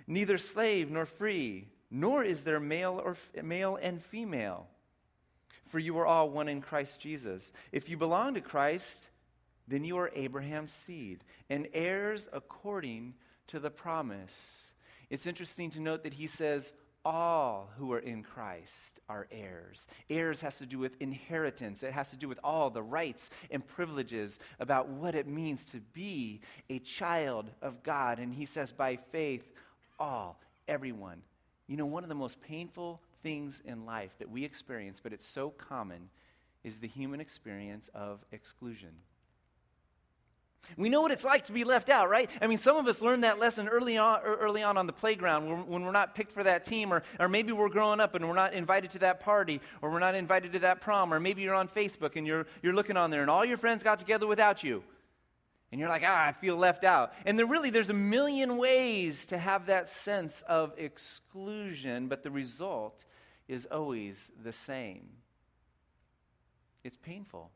neither 0.06 0.38
slave 0.38 0.92
nor 0.92 1.06
free, 1.06 1.70
nor 1.94 2.24
is 2.24 2.42
there 2.42 2.60
male 2.60 3.00
or 3.02 3.16
male 3.44 3.78
and 3.80 4.02
female. 4.02 4.68
For 5.68 5.78
you 5.78 5.98
are 6.00 6.08
all 6.08 6.30
one 6.30 6.50
in 6.50 6.60
Christ 6.60 7.00
Jesus. 7.00 7.54
If 7.72 7.88
you 7.88 7.98
belong 7.98 8.34
to 8.34 8.42
Christ, 8.42 9.00
then 9.68 9.84
you 9.86 9.98
are 9.98 10.12
Abraham's 10.16 10.74
seed 10.74 11.24
and 11.52 11.68
heirs 11.72 12.28
according 12.34 13.14
to 13.48 13.60
the 13.60 13.70
promise. 13.70 14.34
It's 15.12 15.28
interesting 15.28 15.70
to 15.72 15.80
note 15.80 16.04
that 16.04 16.16
he 16.16 16.26
says, 16.26 16.74
all 17.06 17.70
who 17.78 17.92
are 17.94 18.00
in 18.00 18.24
Christ 18.24 19.00
are 19.08 19.28
heirs. 19.32 19.86
Heirs 20.10 20.42
has 20.42 20.58
to 20.58 20.66
do 20.66 20.80
with 20.80 21.00
inheritance, 21.00 21.84
it 21.84 21.94
has 21.94 22.10
to 22.10 22.18
do 22.18 22.28
with 22.28 22.40
all 22.44 22.70
the 22.70 22.82
rights 22.82 23.30
and 23.52 23.66
privileges 23.66 24.40
about 24.60 24.88
what 24.90 25.14
it 25.14 25.28
means 25.28 25.66
to 25.66 25.82
be 25.94 26.42
a 26.70 26.80
child 26.80 27.52
of 27.62 27.84
God. 27.84 28.18
And 28.18 28.34
he 28.34 28.46
says, 28.46 28.72
by 28.72 28.96
faith, 29.12 29.46
all, 30.00 30.40
everyone. 30.68 31.22
You 31.68 31.78
know, 31.78 31.86
one 31.86 32.04
of 32.04 32.10
the 32.10 32.16
most 32.16 32.42
painful 32.42 33.02
things 33.22 33.62
in 33.66 33.86
life 33.86 34.12
that 34.20 34.30
we 34.30 34.44
experience, 34.44 35.00
but 35.02 35.14
it's 35.14 35.28
so 35.28 35.50
common, 35.50 36.10
is 36.64 36.78
the 36.78 36.88
human 36.88 37.20
experience 37.20 37.90
of 37.94 38.20
exclusion. 38.32 38.90
We 40.78 40.88
know 40.90 41.02
what 41.02 41.12
it's 41.12 41.26
like 41.26 41.46
to 41.48 41.52
be 41.52 41.66
left 41.66 41.90
out, 41.90 42.10
right? 42.10 42.30
I 42.42 42.48
mean, 42.48 42.58
some 42.58 42.78
of 42.78 42.88
us 42.88 43.02
learned 43.02 43.24
that 43.24 43.38
lesson 43.38 43.68
early 43.68 43.98
on, 43.98 44.22
er, 44.22 44.38
early 44.40 44.64
on 44.64 44.78
on 44.78 44.88
the 44.88 44.94
playground 44.94 45.50
when, 45.50 45.68
when 45.68 45.86
we're 45.86 45.92
not 45.92 46.16
picked 46.16 46.32
for 46.32 46.44
that 46.44 46.66
team, 46.66 46.94
or, 46.94 47.04
or 47.20 47.28
maybe 47.28 47.52
we're 47.52 47.70
growing 47.70 48.00
up 48.00 48.16
and 48.16 48.28
we're 48.28 48.34
not 48.34 48.54
invited 48.54 48.90
to 48.92 49.00
that 49.00 49.20
party, 49.20 49.60
or 49.82 49.92
we're 49.92 50.00
not 50.00 50.16
invited 50.16 50.54
to 50.54 50.60
that 50.60 50.80
prom, 50.80 51.14
or 51.14 51.20
maybe 51.20 51.42
you're 51.42 51.54
on 51.54 51.68
Facebook 51.68 52.16
and 52.16 52.26
you're, 52.26 52.48
you're 52.62 52.74
looking 52.74 52.96
on 52.96 53.12
there 53.12 53.22
and 53.22 53.30
all 53.30 53.44
your 53.44 53.58
friends 53.58 53.84
got 53.84 54.00
together 54.00 54.26
without 54.26 54.64
you. 54.64 54.84
And 55.74 55.80
you're 55.80 55.90
like, 55.90 56.04
ah, 56.06 56.28
I 56.28 56.34
feel 56.34 56.56
left 56.56 56.84
out. 56.84 57.14
And 57.26 57.40
really, 57.50 57.72
there's 57.72 57.90
a 57.90 57.96
million 57.96 58.58
ways 58.58 59.26
to 59.26 59.40
have 59.40 59.66
that 59.66 59.90
sense 59.90 60.44
of 60.48 60.72
exclusion, 60.78 62.10
but 62.10 62.22
the 62.22 62.30
result 62.30 63.04
is 63.48 63.66
always 63.66 64.30
the 64.44 64.54
same. 64.54 65.10
It's 66.84 66.98
painful. 66.98 67.50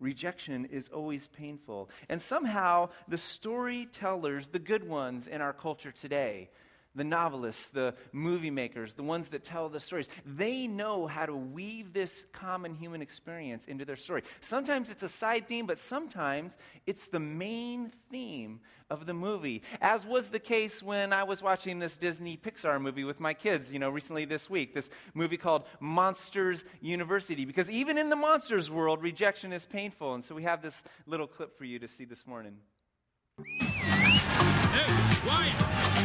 Rejection 0.00 0.66
is 0.66 0.90
always 0.90 1.28
painful. 1.28 1.88
And 2.10 2.20
somehow, 2.20 2.90
the 3.08 3.16
storytellers, 3.16 4.48
the 4.48 4.58
good 4.58 4.86
ones 4.86 5.26
in 5.26 5.40
our 5.40 5.54
culture 5.54 5.92
today, 5.92 6.50
the 6.94 7.04
novelists, 7.04 7.68
the 7.68 7.94
movie 8.12 8.50
makers, 8.50 8.94
the 8.94 9.02
ones 9.02 9.28
that 9.28 9.44
tell 9.44 9.68
the 9.68 9.78
stories, 9.78 10.08
they 10.26 10.66
know 10.66 11.06
how 11.06 11.24
to 11.24 11.34
weave 11.34 11.92
this 11.92 12.24
common 12.32 12.74
human 12.74 13.00
experience 13.00 13.66
into 13.66 13.84
their 13.84 13.96
story. 13.96 14.22
Sometimes 14.40 14.90
it's 14.90 15.02
a 15.02 15.08
side 15.08 15.46
theme, 15.46 15.66
but 15.66 15.78
sometimes 15.78 16.56
it's 16.86 17.06
the 17.06 17.20
main 17.20 17.92
theme 18.10 18.60
of 18.90 19.06
the 19.06 19.14
movie. 19.14 19.62
As 19.80 20.04
was 20.04 20.28
the 20.28 20.40
case 20.40 20.82
when 20.82 21.12
I 21.12 21.22
was 21.22 21.42
watching 21.42 21.78
this 21.78 21.96
Disney 21.96 22.36
Pixar 22.36 22.80
movie 22.80 23.04
with 23.04 23.20
my 23.20 23.34
kids, 23.34 23.70
you 23.72 23.78
know, 23.78 23.90
recently 23.90 24.24
this 24.24 24.50
week, 24.50 24.74
this 24.74 24.90
movie 25.14 25.36
called 25.36 25.64
Monsters 25.78 26.64
University. 26.80 27.44
Because 27.44 27.70
even 27.70 27.98
in 27.98 28.10
the 28.10 28.16
monsters 28.16 28.68
world, 28.68 29.00
rejection 29.00 29.52
is 29.52 29.64
painful. 29.64 30.14
And 30.14 30.24
so 30.24 30.34
we 30.34 30.42
have 30.42 30.60
this 30.60 30.82
little 31.06 31.28
clip 31.28 31.56
for 31.56 31.64
you 31.64 31.78
to 31.78 31.86
see 31.86 32.04
this 32.04 32.26
morning. 32.26 32.56
Hey, 34.72 35.26
Wyatt! 35.26 35.60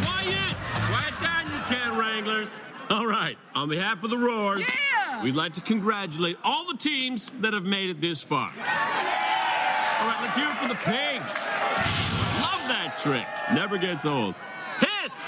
Wyatt! 0.06 0.56
Quiet 0.90 1.14
down, 1.22 1.46
you 1.46 1.60
can 1.68 1.98
wranglers. 1.98 2.50
All 2.90 3.06
right, 3.06 3.38
on 3.54 3.70
behalf 3.70 4.04
of 4.04 4.10
the 4.10 4.18
Roars, 4.18 4.66
yeah! 4.68 5.22
we'd 5.24 5.36
like 5.36 5.54
to 5.54 5.62
congratulate 5.62 6.38
all 6.44 6.66
the 6.68 6.78
teams 6.78 7.32
that 7.42 7.54
have 7.54 7.64
made 7.64 7.90
it 7.90 8.02
this 8.02 8.22
far. 8.22 8.50
All 8.50 10.08
right, 10.08 10.18
let's 10.22 10.36
hear 10.36 10.50
it 10.50 10.58
for 10.58 10.68
the 10.68 10.76
pigs. 10.76 11.34
Love 12.42 12.62
that 12.68 12.98
trick. 13.02 13.26
Never 13.54 13.78
gets 13.78 14.06
old. 14.06 14.36
Hiss! 14.80 15.26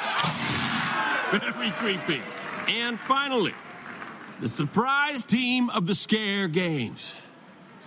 Very 1.32 1.72
creepy. 1.72 2.22
And 2.68 3.00
finally, 3.02 3.54
the 4.42 4.50
surprise 4.50 5.24
team 5.24 5.70
of 5.70 5.86
the 5.86 5.96
Scare 5.96 6.48
Games. 6.48 7.16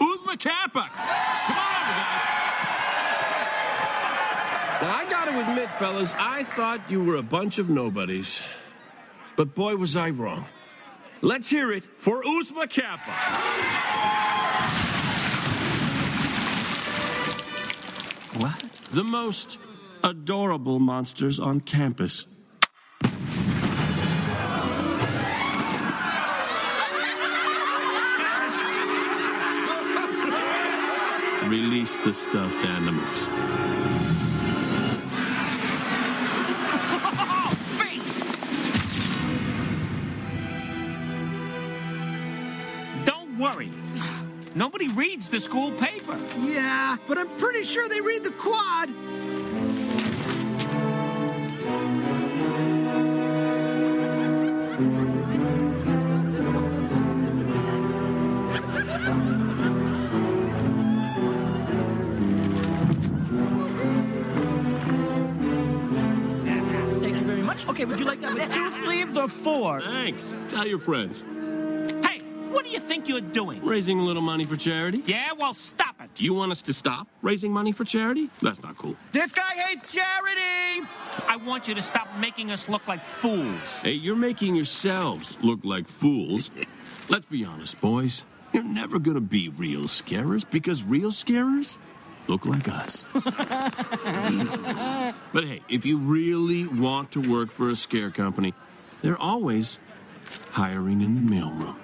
Oozma 0.01 0.39
Kappa. 0.39 0.89
Come 0.93 1.59
on, 1.59 1.83
guys. 1.91 2.40
Now, 4.81 4.97
I 4.97 5.05
got 5.11 5.27
to 5.27 5.39
admit, 5.39 5.69
fellas, 5.79 6.15
I 6.17 6.45
thought 6.45 6.81
you 6.91 7.05
were 7.05 7.17
a 7.17 7.23
bunch 7.23 7.59
of 7.59 7.69
nobodies. 7.69 8.41
But 9.37 9.55
boy, 9.55 9.77
was 9.77 9.95
I 9.95 10.09
wrong. 10.09 10.47
Let's 11.21 11.51
hear 11.51 11.71
it 11.71 11.85
for 11.99 12.23
Oozma 12.23 12.67
Kappa. 12.67 13.11
What? 18.39 18.59
The 18.93 19.05
most 19.05 19.59
adorable 20.03 20.79
monsters 20.79 21.39
on 21.39 21.61
campus. 21.61 22.27
Release 31.51 31.99
the 31.99 32.15
stuffed 32.15 32.65
animals. 32.65 33.60
Nobody 44.55 44.89
reads 44.89 45.29
the 45.29 45.39
school 45.39 45.71
paper. 45.73 46.19
Yeah, 46.39 46.97
but 47.07 47.19
I'm 47.19 47.29
pretty 47.39 47.63
sure 47.63 47.89
they 47.89 48.01
read 48.01 48.25
the 48.25 48.31
quad. 48.33 48.89
Thank 67.01 67.17
you 67.17 67.25
very 67.25 67.43
much. 67.43 67.69
Okay, 67.69 67.85
would 67.85 68.01
you 68.01 68.05
like 68.05 68.21
that 68.21 68.35
with 68.35 68.53
two 68.53 68.73
sleeves 68.83 69.17
or 69.17 69.29
four? 69.29 69.81
Thanks. 69.81 70.35
Tell 70.49 70.67
your 70.67 70.81
friends. 70.81 71.25
What 72.91 72.95
do 72.95 73.03
you 73.03 73.07
think 73.07 73.23
you're 73.23 73.33
doing? 73.33 73.65
Raising 73.65 74.01
a 74.01 74.03
little 74.03 74.21
money 74.21 74.43
for 74.43 74.57
charity. 74.57 75.01
Yeah, 75.07 75.29
well, 75.39 75.55
stop 75.55 75.95
it. 76.01 76.11
You 76.17 76.35
want 76.35 76.51
us 76.51 76.61
to 76.63 76.73
stop 76.73 77.07
raising 77.23 77.53
money 77.53 77.71
for 77.71 77.85
charity? 77.85 78.31
That's 78.43 78.61
not 78.65 78.77
cool. 78.79 78.97
This 79.13 79.31
guy 79.31 79.55
hates 79.55 79.93
charity! 79.93 80.89
I 81.29 81.37
want 81.37 81.69
you 81.69 81.77
to 81.77 81.83
stop 81.83 82.09
making 82.19 82.51
us 82.51 82.69
look 82.69 82.89
like 82.89 83.05
fools. 83.05 83.71
Hey, 83.83 83.93
you're 83.93 84.17
making 84.17 84.57
yourselves 84.57 85.39
look 85.41 85.61
like 85.63 85.87
fools. 85.87 86.51
Let's 87.09 87.27
be 87.27 87.45
honest, 87.45 87.81
boys. 87.81 88.25
You're 88.53 88.65
never 88.65 88.99
gonna 88.99 89.21
be 89.21 89.51
real 89.51 89.87
scarers 89.87 90.43
because 90.43 90.83
real 90.83 91.13
scarers 91.13 91.79
look 92.27 92.45
like 92.45 92.67
us. 92.67 93.07
but 93.23 93.73
hey, 95.45 95.63
if 95.69 95.87
you 95.87 95.99
really 95.99 96.67
want 96.67 97.13
to 97.13 97.21
work 97.21 97.53
for 97.53 97.71
a 97.71 97.77
scare 97.77 98.11
company, 98.11 98.53
they're 99.01 99.17
always 99.17 99.79
hiring 100.51 101.03
in 101.03 101.15
the 101.15 101.37
mailroom. 101.37 101.77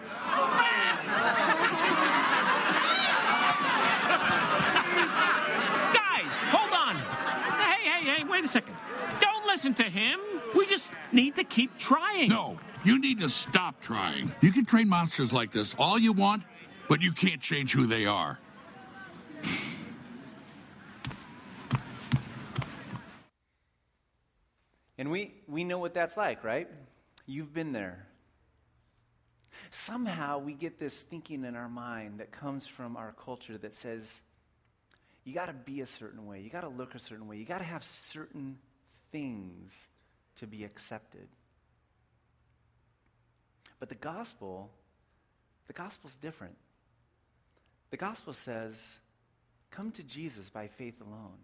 Wait 8.37 8.45
a 8.45 8.49
second. 8.49 8.75
Don't 9.19 9.47
listen 9.47 9.73
to 9.75 9.85
him. 9.85 10.21
We 10.55 10.67
just 10.67 10.93
need 11.11 11.37
to 11.37 11.45
keep 11.45 11.79
trying. 11.79 12.29
No, 12.29 12.59
you 12.85 13.01
need 13.01 13.19
to 13.21 13.31
stop 13.31 13.81
trying. 13.81 14.31
You 14.43 14.53
can 14.53 14.67
train 14.67 14.89
monsters 14.91 15.33
like 15.33 15.53
this 15.53 15.75
all 15.79 15.99
you 15.99 16.13
want, 16.13 16.43
but 16.87 17.01
you 17.01 17.13
can't 17.13 17.41
change 17.41 17.73
who 17.73 17.87
they 17.87 18.05
are. 18.05 18.39
And 24.99 25.11
we, 25.11 25.35
we 25.49 25.65
know 25.65 25.79
what 25.79 25.95
that's 25.95 26.17
like, 26.17 26.45
right? 26.45 26.69
You've 27.25 27.55
been 27.55 27.73
there. 27.73 28.07
Somehow 29.71 30.39
we 30.39 30.53
get 30.53 30.79
this 30.79 31.01
thinking 31.01 31.45
in 31.45 31.57
our 31.57 31.69
mind 31.69 32.21
that 32.21 32.33
comes 32.33 32.67
from 32.67 32.97
our 32.99 33.13
culture 33.13 33.57
that 33.59 33.77
says, 33.77 34.21
you 35.27 35.35
got 35.35 35.47
to 35.47 35.53
be 35.53 35.81
a 35.81 35.87
certain 35.87 36.25
way. 36.25 36.41
You 36.41 36.49
got 36.49 36.61
to 36.61 36.69
look 36.69 36.95
a 36.95 37.01
certain 37.01 37.27
way. 37.27 37.37
You 37.37 37.45
got 37.45 37.59
to 37.59 37.65
have 37.65 37.83
certain 37.83 38.59
things 39.11 39.73
to 40.37 40.47
be 40.47 40.63
accepted. 40.63 41.27
But 43.81 43.89
the 43.89 43.97
gospel, 43.97 44.71
the 45.67 45.73
gospel's 45.73 46.15
different. 46.15 46.55
The 47.91 47.97
gospel 47.97 48.35
says, 48.35 48.77
come 49.73 49.91
to 49.93 50.05
Jesus 50.05 50.49
by 50.49 50.69
faith 50.69 51.01
alone. 51.01 51.39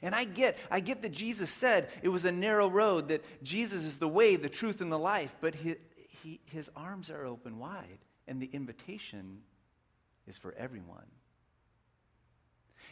And 0.00 0.14
I 0.14 0.24
get, 0.24 0.56
I 0.70 0.80
get 0.80 1.02
that 1.02 1.12
Jesus 1.12 1.50
said 1.50 1.90
it 2.02 2.08
was 2.08 2.24
a 2.24 2.32
narrow 2.32 2.70
road, 2.70 3.08
that 3.08 3.22
Jesus 3.42 3.84
is 3.84 3.98
the 3.98 4.08
way, 4.08 4.36
the 4.36 4.48
truth, 4.48 4.80
and 4.80 4.90
the 4.90 4.98
life, 4.98 5.36
but 5.42 5.54
he, 5.54 5.74
he, 6.22 6.40
his 6.46 6.70
arms 6.74 7.10
are 7.10 7.26
open 7.26 7.58
wide, 7.58 7.98
and 8.26 8.40
the 8.40 8.48
invitation 8.54 9.40
is 10.26 10.38
for 10.38 10.54
everyone. 10.58 11.06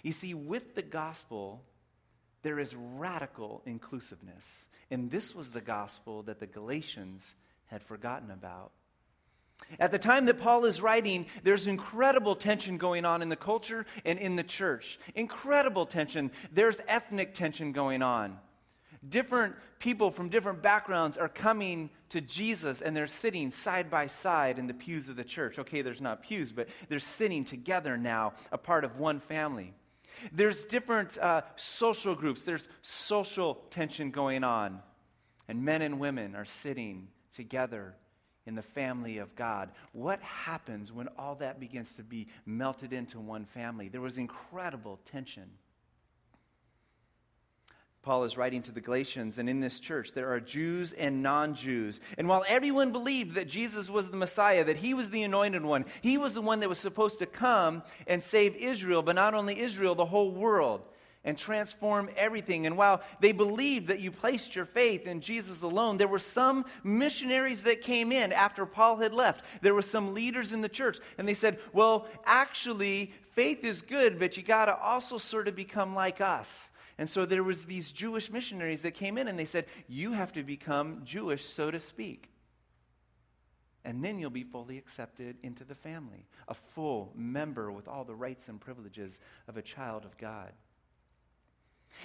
You 0.03 0.13
see, 0.13 0.35
with 0.35 0.75
the 0.75 0.83
gospel, 0.83 1.63
there 2.43 2.59
is 2.59 2.75
radical 2.75 3.63
inclusiveness. 3.67 4.47
And 4.91 5.11
this 5.11 5.35
was 5.35 5.51
the 5.51 5.61
gospel 5.61 6.23
that 6.25 6.41
the 6.41 6.47
Galatians 6.47 7.35
had 7.67 7.83
forgotten 7.83 8.31
about. 8.31 8.73
At 9.79 9.93
the 9.93 9.99
time 9.99 10.25
that 10.25 10.41
Paul 10.41 10.65
is 10.65 10.81
writing, 10.81 11.27
there's 11.45 11.67
incredible 11.67 12.35
tension 12.35 12.79
going 12.79 13.05
on 13.05 13.23
in 13.23 13.29
the 13.29 13.37
culture 13.37 13.85
and 14.05 14.19
in 14.19 14.37
the 14.37 14.43
church. 14.43 14.99
Incredible 15.15 15.87
tension. 15.87 16.31
There's 16.51 16.81
ethnic 16.89 17.35
tension 17.35 17.73
going 17.73 18.03
on. 18.03 18.39
Different 19.09 19.57
people 19.79 20.11
from 20.11 20.29
different 20.29 20.61
backgrounds 20.61 21.17
are 21.17 21.29
coming 21.29 21.89
to 22.11 22.21
Jesus 22.21 22.83
and 22.83 22.95
they're 22.95 23.07
sitting 23.07 23.51
side 23.51 23.91
by 23.91 24.07
side 24.07 24.59
in 24.59 24.67
the 24.67 24.75
pews 24.75 25.09
of 25.09 25.17
the 25.17 25.25
church. 25.25 25.59
Okay, 25.59 25.81
there's 25.81 26.03
not 26.03 26.23
pews, 26.23 26.53
but 26.53 26.69
they're 26.89 26.99
sitting 26.99 27.45
together 27.45 27.97
now, 27.97 28.35
a 28.53 28.59
part 28.59 28.85
of 28.85 28.99
one 28.99 29.21
family. 29.21 29.73
There's 30.33 30.65
different 30.65 31.17
uh, 31.19 31.43
social 31.57 32.15
groups, 32.15 32.45
there's 32.45 32.69
social 32.83 33.55
tension 33.71 34.11
going 34.11 34.45
on. 34.45 34.81
And 35.49 35.65
men 35.65 35.83
and 35.83 35.99
women 35.99 36.37
are 36.37 36.45
sitting 36.45 37.09
together 37.35 37.95
in 38.47 38.55
the 38.55 38.63
family 38.63 39.19
of 39.19 39.35
God. 39.35 39.71
What 39.93 40.21
happens 40.21 40.93
when 40.93 41.09
all 41.19 41.37
that 41.37 41.59
begins 41.59 41.93
to 41.95 42.03
be 42.03 42.29
melted 42.47 42.93
into 42.93 43.19
one 43.19 43.47
family? 43.47 43.89
There 43.89 44.01
was 44.01 44.19
incredible 44.19 45.01
tension. 45.11 45.51
Paul 48.03 48.25
is 48.25 48.39
writing 48.39 48.63
to 48.63 48.73
the 48.73 48.81
Galatians, 48.81 49.37
and 49.37 49.49
in 49.49 49.61
this 49.61 49.79
church, 49.79 50.13
there 50.13 50.33
are 50.33 50.41
Jews 50.41 50.95
and 50.95 51.23
non 51.23 51.55
Jews. 51.55 52.01
And 52.17 52.29
while 52.29 52.45
everyone 52.49 52.93
believed 52.93 53.35
that 53.35 53.47
Jesus 53.47 53.91
was 53.91 54.09
the 54.09 54.17
Messiah, 54.17 54.65
that 54.65 54.79
he 54.79 54.95
was 54.95 55.11
the 55.11 55.23
anointed 55.23 55.63
one, 55.63 55.85
he 56.01 56.17
was 56.17 56.33
the 56.33 56.41
one 56.41 56.61
that 56.61 56.69
was 56.69 56.79
supposed 56.79 57.19
to 57.19 57.27
come 57.27 57.83
and 58.07 58.23
save 58.23 58.57
Israel, 58.57 59.03
but 59.03 59.17
not 59.17 59.35
only 59.35 59.61
Israel, 59.61 59.95
the 59.95 60.07
whole 60.07 60.31
world, 60.31 60.81
and 61.25 61.37
transform 61.37 62.09
everything. 62.17 62.65
And 62.65 62.79
while 62.79 63.03
they 63.21 63.33
believed 63.33 63.89
that 63.89 64.01
you 64.01 64.11
placed 64.11 64.57
your 64.57 64.65
faith 64.65 65.07
in 65.07 65.21
Jesus 65.21 65.61
alone, 65.61 65.99
there 65.99 66.09
were 66.09 66.19
some 66.19 66.65
missionaries 66.83 67.65
that 67.65 67.83
came 67.83 68.13
in 68.13 68.33
after 68.33 68.65
Paul 68.65 68.97
had 68.97 69.13
left. 69.13 69.45
There 69.61 69.75
were 69.75 69.83
some 69.83 70.15
leaders 70.15 70.53
in 70.53 70.63
the 70.63 70.71
church, 70.71 70.99
and 71.19 71.29
they 71.29 71.35
said, 71.35 71.59
Well, 71.75 72.07
actually, 72.25 73.13
faith 73.35 73.63
is 73.63 73.83
good, 73.83 74.19
but 74.19 74.39
you 74.39 74.43
got 74.43 74.67
to 74.67 74.77
also 74.79 75.19
sort 75.19 75.49
of 75.49 75.55
become 75.55 75.95
like 75.95 76.23
us. 76.23 76.70
And 77.01 77.09
so 77.09 77.25
there 77.25 77.43
was 77.43 77.65
these 77.65 77.93
Jewish 77.93 78.31
missionaries 78.31 78.83
that 78.83 78.91
came 78.91 79.17
in 79.17 79.27
and 79.27 79.39
they 79.39 79.47
said, 79.47 79.67
"You 79.89 80.13
have 80.13 80.35
to 80.35 80.43
become 80.43 81.03
Jewish, 81.03 81.49
so 81.49 81.71
to 81.71 81.81
speak." 81.81 82.31
And 83.83 84.05
then 84.05 84.19
you'll 84.19 84.29
be 84.29 84.45
fully 84.45 84.77
accepted 84.77 85.39
into 85.43 85.65
the 85.65 85.75
family, 85.75 86.27
a 86.47 86.53
full 86.53 87.15
member 87.17 87.73
with 87.73 87.89
all 87.89 88.05
the 88.05 88.15
rights 88.15 88.51
and 88.51 88.61
privileges 88.61 89.19
of 89.49 89.57
a 89.57 89.63
child 89.63 90.05
of 90.05 90.19
God. 90.19 90.53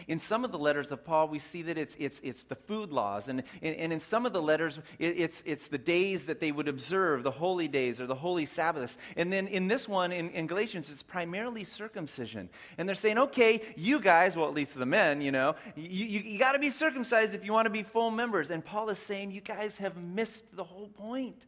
In 0.08 0.20
some 0.20 0.44
of 0.44 0.52
the 0.52 0.58
letters 0.58 0.92
of 0.92 1.04
Paul, 1.06 1.28
we 1.28 1.40
see 1.40 1.62
that 1.64 1.78
it's, 1.78 1.96
it's, 2.00 2.20
it's 2.24 2.44
the 2.44 2.56
food 2.56 2.92
laws. 2.92 3.28
And, 3.28 3.44
and 3.62 3.94
in 3.94 4.00
some 4.00 4.26
of 4.26 4.34
the 4.34 4.42
letters, 4.42 4.80
it's, 5.00 5.42
it's 5.46 5.68
the 5.68 5.78
days 5.78 6.26
that 6.26 6.40
they 6.40 6.52
would 6.52 6.68
observe, 6.68 7.24
the 7.24 7.32
holy 7.32 7.68
days 7.68 8.00
or 8.00 8.06
the 8.06 8.16
holy 8.16 8.46
Sabbaths. 8.46 8.98
And 9.16 9.32
then 9.32 9.48
in 9.48 9.68
this 9.68 9.88
one, 9.88 10.12
in, 10.12 10.30
in 10.32 10.48
Galatians, 10.48 10.90
it's 10.90 11.04
primarily 11.04 11.64
circumcision. 11.64 12.50
And 12.78 12.88
they're 12.88 12.96
saying, 12.96 13.18
okay, 13.18 13.62
you 13.76 14.00
guys, 14.00 14.36
well, 14.36 14.48
at 14.48 14.54
least 14.54 14.78
the 14.78 14.86
men, 14.86 15.22
you 15.22 15.32
know, 15.32 15.56
you, 15.76 16.06
you, 16.06 16.20
you 16.22 16.40
got 16.40 16.54
to 16.54 16.60
be 16.60 16.70
circumcised 16.70 17.34
if 17.34 17.46
you 17.46 17.54
want 17.54 17.66
to 17.66 17.72
be 17.72 17.84
full 17.84 18.12
members. 18.12 18.50
And 18.50 18.64
Paul 18.64 18.90
is 18.90 19.00
saying, 19.00 19.32
you 19.32 19.42
guys 19.42 19.78
have 19.78 19.98
missed 19.98 20.56
the 20.56 20.64
whole 20.64 20.90
point. 20.90 21.42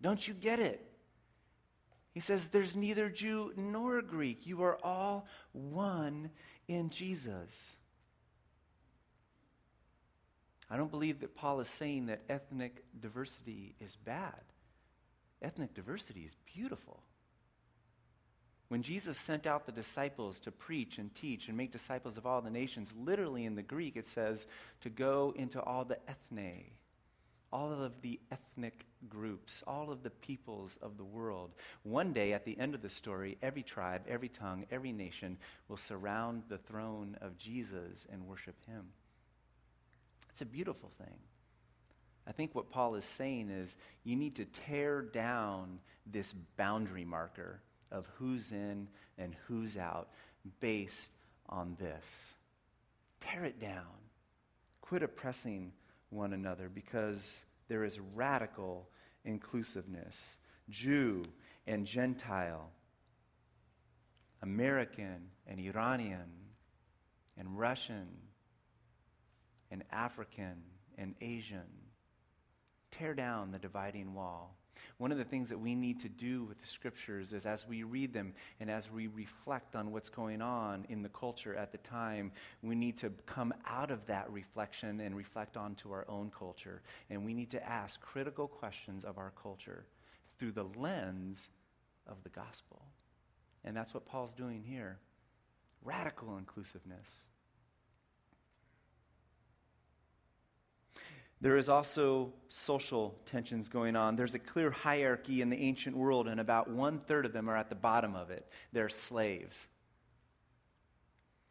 Don't 0.00 0.26
you 0.26 0.34
get 0.34 0.60
it? 0.60 0.91
He 2.12 2.20
says, 2.20 2.48
There's 2.48 2.76
neither 2.76 3.08
Jew 3.08 3.52
nor 3.56 4.02
Greek. 4.02 4.46
You 4.46 4.62
are 4.62 4.78
all 4.84 5.26
one 5.52 6.30
in 6.68 6.90
Jesus. 6.90 7.50
I 10.70 10.76
don't 10.76 10.90
believe 10.90 11.20
that 11.20 11.34
Paul 11.34 11.60
is 11.60 11.68
saying 11.68 12.06
that 12.06 12.22
ethnic 12.28 12.84
diversity 12.98 13.74
is 13.80 13.96
bad. 13.96 14.40
Ethnic 15.42 15.74
diversity 15.74 16.20
is 16.20 16.36
beautiful. 16.54 17.02
When 18.68 18.82
Jesus 18.82 19.18
sent 19.18 19.46
out 19.46 19.66
the 19.66 19.72
disciples 19.72 20.40
to 20.40 20.50
preach 20.50 20.96
and 20.96 21.14
teach 21.14 21.48
and 21.48 21.56
make 21.58 21.72
disciples 21.72 22.16
of 22.16 22.26
all 22.26 22.40
the 22.40 22.48
nations, 22.48 22.88
literally 22.98 23.44
in 23.44 23.54
the 23.54 23.62
Greek 23.62 23.96
it 23.98 24.06
says 24.06 24.46
to 24.80 24.88
go 24.88 25.34
into 25.36 25.60
all 25.60 25.84
the 25.84 25.98
ethne, 26.08 26.70
all 27.52 27.70
of 27.70 28.00
the 28.00 28.18
ethnic 28.30 28.86
groups, 29.08 29.62
all 29.66 29.90
of 29.90 30.02
the 30.02 30.10
peoples 30.10 30.78
of 30.82 30.96
the 30.96 31.04
world. 31.04 31.50
One 31.82 32.12
day, 32.12 32.32
at 32.32 32.44
the 32.44 32.58
end 32.58 32.74
of 32.74 32.82
the 32.82 32.90
story, 32.90 33.38
every 33.42 33.62
tribe, 33.62 34.02
every 34.08 34.28
tongue, 34.28 34.66
every 34.70 34.92
nation 34.92 35.38
will 35.68 35.76
surround 35.76 36.44
the 36.48 36.58
throne 36.58 37.16
of 37.20 37.38
Jesus 37.38 38.06
and 38.12 38.26
worship 38.26 38.56
him. 38.66 38.86
It's 40.30 40.42
a 40.42 40.46
beautiful 40.46 40.90
thing. 40.98 41.16
I 42.26 42.32
think 42.32 42.54
what 42.54 42.70
Paul 42.70 42.94
is 42.94 43.04
saying 43.04 43.50
is 43.50 43.74
you 44.04 44.16
need 44.16 44.36
to 44.36 44.44
tear 44.44 45.02
down 45.02 45.80
this 46.06 46.32
boundary 46.56 47.04
marker 47.04 47.60
of 47.90 48.06
who's 48.16 48.50
in 48.52 48.88
and 49.18 49.34
who's 49.46 49.76
out 49.76 50.08
based 50.60 51.10
on 51.48 51.76
this. 51.78 52.04
Tear 53.20 53.44
it 53.44 53.60
down. 53.60 53.86
Quit 54.80 55.02
oppressing 55.02 55.72
one 56.10 56.32
another 56.32 56.68
because 56.72 57.18
there 57.68 57.84
is 57.84 57.98
radical 58.14 58.88
inclusiveness 59.24 60.16
Jew 60.68 61.24
and 61.66 61.86
Gentile, 61.86 62.70
American 64.42 65.28
and 65.46 65.60
Iranian, 65.60 66.30
and 67.36 67.58
Russian, 67.58 68.08
and 69.70 69.82
African, 69.90 70.62
and 70.98 71.14
Asian. 71.20 71.68
Tear 72.90 73.14
down 73.14 73.52
the 73.52 73.58
dividing 73.58 74.14
wall. 74.14 74.56
One 74.98 75.12
of 75.12 75.18
the 75.18 75.24
things 75.24 75.48
that 75.48 75.58
we 75.58 75.74
need 75.74 76.00
to 76.00 76.08
do 76.08 76.44
with 76.44 76.60
the 76.60 76.66
scriptures 76.66 77.32
is 77.32 77.46
as 77.46 77.66
we 77.66 77.82
read 77.82 78.12
them 78.12 78.34
and 78.60 78.70
as 78.70 78.90
we 78.90 79.06
reflect 79.08 79.74
on 79.74 79.90
what's 79.90 80.10
going 80.10 80.42
on 80.42 80.86
in 80.88 81.02
the 81.02 81.08
culture 81.08 81.54
at 81.54 81.72
the 81.72 81.78
time, 81.78 82.32
we 82.62 82.74
need 82.74 82.98
to 82.98 83.10
come 83.26 83.52
out 83.66 83.90
of 83.90 84.04
that 84.06 84.30
reflection 84.30 85.00
and 85.00 85.16
reflect 85.16 85.56
onto 85.56 85.90
our 85.92 86.04
own 86.08 86.30
culture. 86.36 86.82
And 87.10 87.24
we 87.24 87.34
need 87.34 87.50
to 87.50 87.68
ask 87.68 88.00
critical 88.00 88.46
questions 88.46 89.04
of 89.04 89.18
our 89.18 89.32
culture 89.40 89.84
through 90.38 90.52
the 90.52 90.66
lens 90.76 91.48
of 92.06 92.16
the 92.22 92.30
gospel. 92.30 92.82
And 93.64 93.76
that's 93.76 93.94
what 93.94 94.06
Paul's 94.06 94.32
doing 94.32 94.62
here 94.62 94.98
radical 95.84 96.36
inclusiveness. 96.38 97.08
There 101.42 101.56
is 101.56 101.68
also 101.68 102.32
social 102.48 103.16
tensions 103.26 103.68
going 103.68 103.96
on. 103.96 104.14
There's 104.14 104.34
a 104.34 104.38
clear 104.38 104.70
hierarchy 104.70 105.42
in 105.42 105.50
the 105.50 105.56
ancient 105.56 105.96
world, 105.96 106.28
and 106.28 106.38
about 106.38 106.70
one 106.70 107.00
third 107.00 107.26
of 107.26 107.32
them 107.32 107.50
are 107.50 107.56
at 107.56 107.68
the 107.68 107.74
bottom 107.74 108.14
of 108.14 108.30
it. 108.30 108.48
They're 108.72 108.88
slaves. 108.88 109.66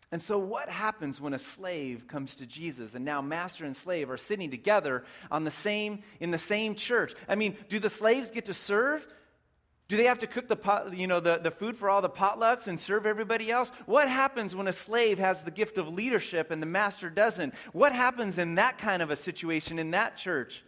And 0.10 0.22
so, 0.24 0.38
what 0.40 0.70
happens 0.70 1.20
when 1.20 1.34
a 1.34 1.40
slave 1.40 2.08
comes 2.08 2.36
to 2.36 2.46
Jesus 2.46 2.96
and 2.96 3.04
now 3.04 3.22
master 3.22 3.66
and 3.66 3.76
slave 3.76 4.10
are 4.10 4.18
sitting 4.18 4.50
together 4.50 5.04
on 5.30 5.44
the 5.44 5.52
same, 5.52 6.04
in 6.22 6.32
the 6.32 6.38
same 6.38 6.74
church? 6.74 7.14
I 7.28 7.36
mean, 7.36 7.58
do 7.68 7.78
the 7.78 7.90
slaves 7.90 8.32
get 8.32 8.46
to 8.46 8.54
serve? 8.54 9.06
Do 9.92 9.98
they 9.98 10.06
have 10.06 10.20
to 10.20 10.28
cook 10.28 10.48
the, 10.48 10.56
pot, 10.56 10.98
you 10.98 11.06
know, 11.06 11.20
the, 11.20 11.38
the 11.38 11.52
food 11.52 11.76
for 11.76 11.90
all 11.90 12.02
the 12.02 12.10
potlucks 12.10 12.68
and 12.68 12.80
serve 12.80 13.06
everybody 13.06 13.52
else? 13.52 13.74
What 13.88 14.08
happens 14.08 14.56
when 14.56 14.70
a 14.70 14.72
slave 14.72 15.20
has 15.20 15.42
the 15.42 15.52
gift 15.52 15.78
of 15.78 15.90
leadership 15.90 16.50
and 16.50 16.62
the 16.62 16.66
master 16.66 17.10
doesn't? 17.10 17.54
What 17.74 17.92
happens 17.92 18.38
in 18.38 18.56
that 18.56 18.78
kind 18.78 19.02
of 19.02 19.12
a 19.12 19.18
situation 19.18 19.80
in 19.80 19.92
that 19.92 20.16
church? 20.16 20.64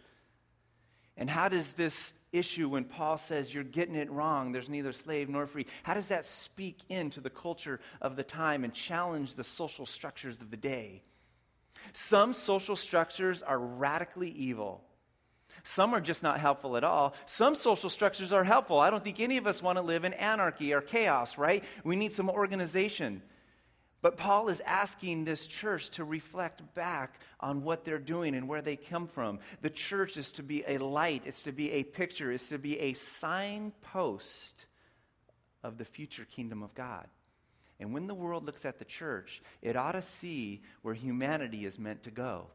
And 1.16 1.30
how 1.30 1.48
does 1.48 1.72
this 1.72 2.12
issue 2.32 2.68
when 2.68 2.84
Paul 2.84 3.16
says 3.16 3.54
you're 3.54 3.64
getting 3.64 3.94
it 3.94 4.10
wrong, 4.10 4.52
there's 4.52 4.68
neither 4.68 4.92
slave 4.92 5.30
nor 5.30 5.46
free, 5.46 5.64
how 5.84 5.94
does 5.94 6.08
that 6.08 6.26
speak 6.26 6.80
into 6.90 7.22
the 7.22 7.30
culture 7.30 7.80
of 8.02 8.16
the 8.16 8.24
time 8.24 8.62
and 8.62 8.74
challenge 8.74 9.36
the 9.36 9.44
social 9.44 9.86
structures 9.86 10.38
of 10.42 10.50
the 10.50 10.58
day? 10.58 11.02
Some 11.94 12.34
social 12.34 12.76
structures 12.76 13.40
are 13.40 13.58
radically 13.58 14.28
evil. 14.28 14.84
Some 15.64 15.94
are 15.94 16.00
just 16.00 16.22
not 16.22 16.38
helpful 16.38 16.76
at 16.76 16.84
all. 16.84 17.14
Some 17.24 17.54
social 17.54 17.88
structures 17.88 18.32
are 18.32 18.44
helpful. 18.44 18.78
I 18.78 18.90
don't 18.90 19.02
think 19.02 19.18
any 19.18 19.38
of 19.38 19.46
us 19.46 19.62
want 19.62 19.78
to 19.78 19.82
live 19.82 20.04
in 20.04 20.12
anarchy 20.12 20.74
or 20.74 20.82
chaos, 20.82 21.38
right? 21.38 21.64
We 21.82 21.96
need 21.96 22.12
some 22.12 22.28
organization. 22.28 23.22
But 24.02 24.18
Paul 24.18 24.50
is 24.50 24.60
asking 24.66 25.24
this 25.24 25.46
church 25.46 25.88
to 25.92 26.04
reflect 26.04 26.74
back 26.74 27.18
on 27.40 27.64
what 27.64 27.86
they're 27.86 27.98
doing 27.98 28.34
and 28.34 28.46
where 28.46 28.60
they 28.60 28.76
come 28.76 29.08
from. 29.08 29.38
The 29.62 29.70
church 29.70 30.18
is 30.18 30.30
to 30.32 30.42
be 30.42 30.62
a 30.68 30.76
light, 30.76 31.22
it's 31.24 31.40
to 31.42 31.52
be 31.52 31.72
a 31.72 31.82
picture, 31.82 32.30
it's 32.30 32.50
to 32.50 32.58
be 32.58 32.78
a 32.78 32.92
signpost 32.92 34.66
of 35.62 35.78
the 35.78 35.86
future 35.86 36.26
kingdom 36.26 36.62
of 36.62 36.74
God. 36.74 37.06
And 37.80 37.94
when 37.94 38.06
the 38.06 38.14
world 38.14 38.44
looks 38.44 38.66
at 38.66 38.78
the 38.78 38.84
church, 38.84 39.40
it 39.62 39.76
ought 39.76 39.92
to 39.92 40.02
see 40.02 40.60
where 40.82 40.92
humanity 40.92 41.64
is 41.64 41.78
meant 41.78 42.02
to 42.02 42.10
go. 42.10 42.48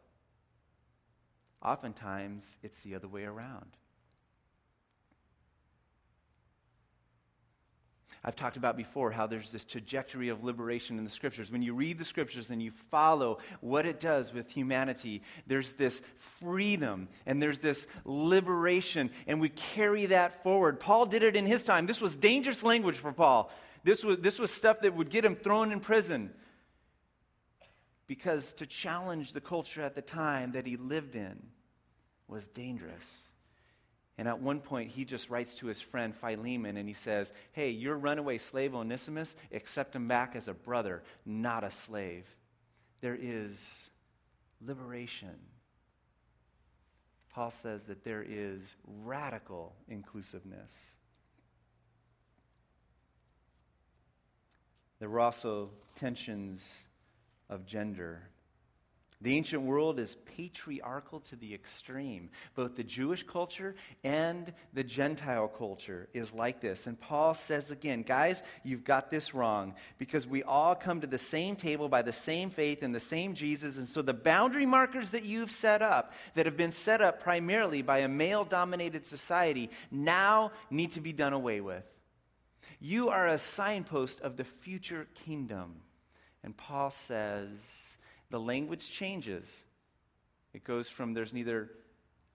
Oftentimes, 1.63 2.45
it's 2.63 2.79
the 2.79 2.95
other 2.95 3.07
way 3.07 3.23
around. 3.23 3.75
I've 8.23 8.35
talked 8.35 8.57
about 8.57 8.75
before 8.75 9.11
how 9.11 9.27
there's 9.27 9.49
this 9.49 9.63
trajectory 9.63 10.27
of 10.27 10.43
liberation 10.43 10.97
in 10.97 11.05
the 11.05 11.09
scriptures. 11.09 11.49
When 11.49 11.61
you 11.61 11.73
read 11.73 11.97
the 11.97 12.05
scriptures 12.05 12.49
and 12.49 12.61
you 12.61 12.71
follow 12.71 13.39
what 13.61 13.85
it 13.85 13.99
does 13.99 14.33
with 14.33 14.51
humanity, 14.51 15.21
there's 15.47 15.71
this 15.73 16.01
freedom 16.17 17.07
and 17.25 17.41
there's 17.41 17.59
this 17.59 17.87
liberation, 18.03 19.09
and 19.25 19.39
we 19.39 19.49
carry 19.49 20.07
that 20.07 20.43
forward. 20.43 20.81
Paul 20.81 21.05
did 21.05 21.23
it 21.23 21.37
in 21.37 21.45
his 21.45 21.63
time. 21.63 21.85
This 21.85 22.01
was 22.01 22.17
dangerous 22.17 22.61
language 22.61 22.97
for 22.97 23.13
Paul. 23.13 23.51
This 23.85 24.03
was, 24.03 24.17
this 24.17 24.37
was 24.37 24.51
stuff 24.51 24.81
that 24.81 24.95
would 24.95 25.09
get 25.09 25.23
him 25.23 25.35
thrown 25.35 25.71
in 25.71 25.79
prison. 25.79 26.31
Because 28.09 28.53
to 28.53 28.65
challenge 28.65 29.33
the 29.33 29.39
culture 29.39 29.83
at 29.83 29.93
the 29.93 30.01
time 30.01 30.53
that 30.53 30.65
he 30.65 30.77
lived 30.77 31.15
in 31.15 31.37
was 32.27 32.47
dangerous. 32.47 33.05
And 34.17 34.27
at 34.27 34.41
one 34.41 34.61
point, 34.61 34.89
he 34.89 35.05
just 35.05 35.29
writes 35.29 35.53
to 35.55 35.67
his 35.67 35.79
friend 35.79 36.15
Philemon 36.15 36.75
and 36.77 36.87
he 36.87 36.95
says, 36.95 37.31
Hey, 37.51 37.69
your 37.69 37.95
runaway 37.95 38.39
slave 38.39 38.73
Onesimus, 38.73 39.35
accept 39.51 39.95
him 39.95 40.07
back 40.07 40.35
as 40.35 40.47
a 40.47 40.55
brother, 40.55 41.03
not 41.23 41.63
a 41.63 41.69
slave. 41.69 42.25
There 42.99 43.15
is 43.15 43.51
liberation. 44.59 45.35
Paul 47.29 47.51
says 47.51 47.83
that 47.83 48.03
there 48.03 48.25
is 48.27 48.59
radical 48.87 49.75
inclusiveness. 49.87 50.71
There 54.97 55.09
were 55.09 55.19
also 55.19 55.69
tensions 55.99 56.88
of 57.49 57.65
gender. 57.65 58.29
The 59.21 59.35
ancient 59.35 59.63
world 59.63 59.99
is 59.99 60.15
patriarchal 60.37 61.19
to 61.21 61.35
the 61.35 61.53
extreme. 61.53 62.29
Both 62.55 62.77
the 62.77 62.85
Jewish 62.85 63.23
culture 63.23 63.75
and 64.01 64.53
the 64.71 64.83
Gentile 64.83 65.49
culture 65.49 66.07
is 66.13 66.31
like 66.31 66.61
this. 66.61 66.87
And 66.87 66.97
Paul 66.97 67.33
says 67.33 67.69
again, 67.69 68.03
guys, 68.03 68.41
you've 68.63 68.85
got 68.85 69.11
this 69.11 69.33
wrong 69.33 69.75
because 69.97 70.25
we 70.25 70.41
all 70.43 70.73
come 70.73 71.01
to 71.01 71.07
the 71.07 71.17
same 71.17 71.57
table 71.57 71.89
by 71.89 72.01
the 72.01 72.13
same 72.13 72.49
faith 72.49 72.81
in 72.81 72.93
the 72.93 72.99
same 73.01 73.33
Jesus. 73.33 73.77
And 73.77 73.89
so 73.89 74.01
the 74.01 74.13
boundary 74.13 74.65
markers 74.65 75.11
that 75.11 75.25
you've 75.25 75.51
set 75.51 75.81
up, 75.81 76.13
that 76.35 76.45
have 76.45 76.55
been 76.55 76.71
set 76.71 77.01
up 77.01 77.21
primarily 77.21 77.81
by 77.81 77.99
a 77.99 78.07
male 78.07 78.45
dominated 78.45 79.05
society, 79.05 79.69
now 79.91 80.53
need 80.69 80.93
to 80.93 81.01
be 81.01 81.11
done 81.11 81.33
away 81.33 81.59
with. 81.59 81.83
You 82.79 83.09
are 83.09 83.27
a 83.27 83.37
signpost 83.37 84.21
of 84.21 84.37
the 84.37 84.45
future 84.45 85.07
kingdom. 85.13 85.81
And 86.43 86.55
Paul 86.55 86.89
says, 86.91 87.49
the 88.29 88.39
language 88.39 88.89
changes. 88.89 89.45
It 90.53 90.63
goes 90.63 90.89
from 90.89 91.13
there's 91.13 91.33
neither, 91.33 91.69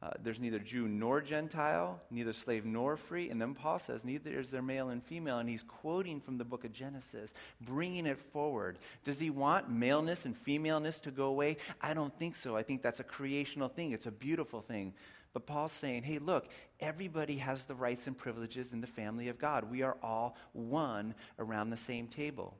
uh, 0.02 0.10
there's 0.22 0.40
neither 0.40 0.58
Jew 0.58 0.88
nor 0.88 1.20
Gentile, 1.20 2.00
neither 2.10 2.32
slave 2.32 2.64
nor 2.64 2.96
free. 2.96 3.30
And 3.30 3.40
then 3.40 3.54
Paul 3.54 3.78
says, 3.78 4.04
neither 4.04 4.38
is 4.38 4.50
there 4.50 4.62
male 4.62 4.90
and 4.90 5.02
female. 5.02 5.38
And 5.38 5.48
he's 5.48 5.62
quoting 5.62 6.20
from 6.20 6.36
the 6.36 6.44
book 6.44 6.64
of 6.64 6.72
Genesis, 6.72 7.32
bringing 7.60 8.06
it 8.06 8.18
forward. 8.32 8.78
Does 9.04 9.18
he 9.18 9.30
want 9.30 9.70
maleness 9.70 10.24
and 10.26 10.36
femaleness 10.36 11.00
to 11.00 11.10
go 11.10 11.26
away? 11.26 11.56
I 11.80 11.94
don't 11.94 12.16
think 12.18 12.36
so. 12.36 12.56
I 12.56 12.62
think 12.62 12.82
that's 12.82 13.00
a 13.00 13.04
creational 13.04 13.68
thing, 13.68 13.92
it's 13.92 14.06
a 14.06 14.12
beautiful 14.12 14.60
thing. 14.60 14.94
But 15.32 15.46
Paul's 15.46 15.72
saying, 15.72 16.04
hey, 16.04 16.18
look, 16.18 16.46
everybody 16.78 17.38
has 17.38 17.64
the 17.64 17.74
rights 17.74 18.06
and 18.06 18.16
privileges 18.16 18.72
in 18.72 18.80
the 18.80 18.86
family 18.86 19.28
of 19.28 19.36
God. 19.36 19.68
We 19.68 19.82
are 19.82 19.96
all 20.00 20.36
one 20.52 21.16
around 21.40 21.70
the 21.70 21.76
same 21.76 22.06
table. 22.06 22.54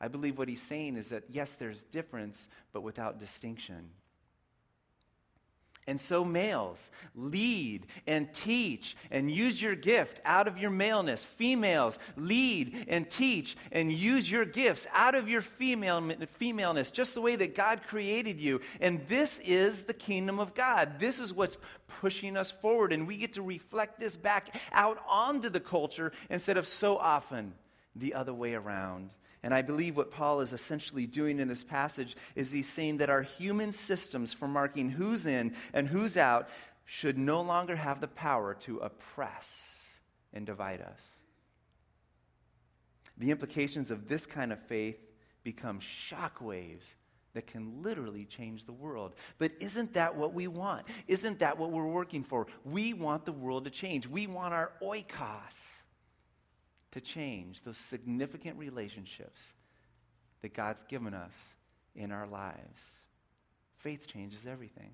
I 0.00 0.08
believe 0.08 0.38
what 0.38 0.48
he's 0.48 0.62
saying 0.62 0.96
is 0.96 1.08
that, 1.08 1.24
yes, 1.28 1.54
there's 1.54 1.82
difference, 1.84 2.48
but 2.72 2.82
without 2.82 3.18
distinction. 3.18 3.90
And 5.88 6.00
so, 6.00 6.24
males, 6.24 6.90
lead 7.14 7.86
and 8.08 8.32
teach 8.34 8.96
and 9.12 9.30
use 9.30 9.62
your 9.62 9.76
gift 9.76 10.20
out 10.24 10.48
of 10.48 10.58
your 10.58 10.70
maleness. 10.70 11.22
Females, 11.22 11.96
lead 12.16 12.86
and 12.88 13.08
teach 13.08 13.56
and 13.70 13.92
use 13.92 14.28
your 14.28 14.44
gifts 14.44 14.88
out 14.92 15.14
of 15.14 15.28
your 15.28 15.42
female, 15.42 16.02
femaleness, 16.38 16.90
just 16.90 17.14
the 17.14 17.20
way 17.20 17.36
that 17.36 17.54
God 17.54 17.82
created 17.86 18.40
you. 18.40 18.60
And 18.80 19.06
this 19.06 19.38
is 19.44 19.84
the 19.84 19.94
kingdom 19.94 20.40
of 20.40 20.54
God. 20.54 20.98
This 20.98 21.20
is 21.20 21.32
what's 21.32 21.56
pushing 21.86 22.36
us 22.36 22.50
forward. 22.50 22.92
And 22.92 23.06
we 23.06 23.16
get 23.16 23.34
to 23.34 23.42
reflect 23.42 24.00
this 24.00 24.16
back 24.16 24.56
out 24.72 24.98
onto 25.08 25.48
the 25.48 25.60
culture 25.60 26.10
instead 26.28 26.56
of 26.56 26.66
so 26.66 26.96
often 26.96 27.54
the 27.94 28.14
other 28.14 28.34
way 28.34 28.54
around. 28.54 29.10
And 29.46 29.54
I 29.54 29.62
believe 29.62 29.96
what 29.96 30.10
Paul 30.10 30.40
is 30.40 30.52
essentially 30.52 31.06
doing 31.06 31.38
in 31.38 31.46
this 31.46 31.62
passage 31.62 32.16
is 32.34 32.50
he's 32.50 32.68
saying 32.68 32.96
that 32.96 33.10
our 33.10 33.22
human 33.22 33.70
systems 33.70 34.32
for 34.32 34.48
marking 34.48 34.90
who's 34.90 35.24
in 35.24 35.54
and 35.72 35.86
who's 35.86 36.16
out 36.16 36.48
should 36.84 37.16
no 37.16 37.42
longer 37.42 37.76
have 37.76 38.00
the 38.00 38.08
power 38.08 38.54
to 38.62 38.78
oppress 38.78 39.86
and 40.32 40.46
divide 40.46 40.80
us. 40.80 41.00
The 43.18 43.30
implications 43.30 43.92
of 43.92 44.08
this 44.08 44.26
kind 44.26 44.52
of 44.52 44.58
faith 44.66 44.98
become 45.44 45.78
shockwaves 45.78 46.82
that 47.34 47.46
can 47.46 47.84
literally 47.84 48.24
change 48.24 48.64
the 48.64 48.72
world. 48.72 49.14
But 49.38 49.52
isn't 49.60 49.94
that 49.94 50.16
what 50.16 50.34
we 50.34 50.48
want? 50.48 50.86
Isn't 51.06 51.38
that 51.38 51.56
what 51.56 51.70
we're 51.70 51.86
working 51.86 52.24
for? 52.24 52.48
We 52.64 52.94
want 52.94 53.24
the 53.24 53.30
world 53.30 53.66
to 53.66 53.70
change. 53.70 54.08
We 54.08 54.26
want 54.26 54.54
our 54.54 54.72
oikos 54.82 55.75
to 56.96 57.00
change 57.02 57.60
those 57.62 57.76
significant 57.76 58.58
relationships 58.58 59.38
that 60.40 60.54
God's 60.54 60.82
given 60.84 61.12
us 61.12 61.34
in 61.94 62.10
our 62.10 62.26
lives. 62.26 62.80
Faith 63.76 64.06
changes 64.06 64.46
everything. 64.46 64.92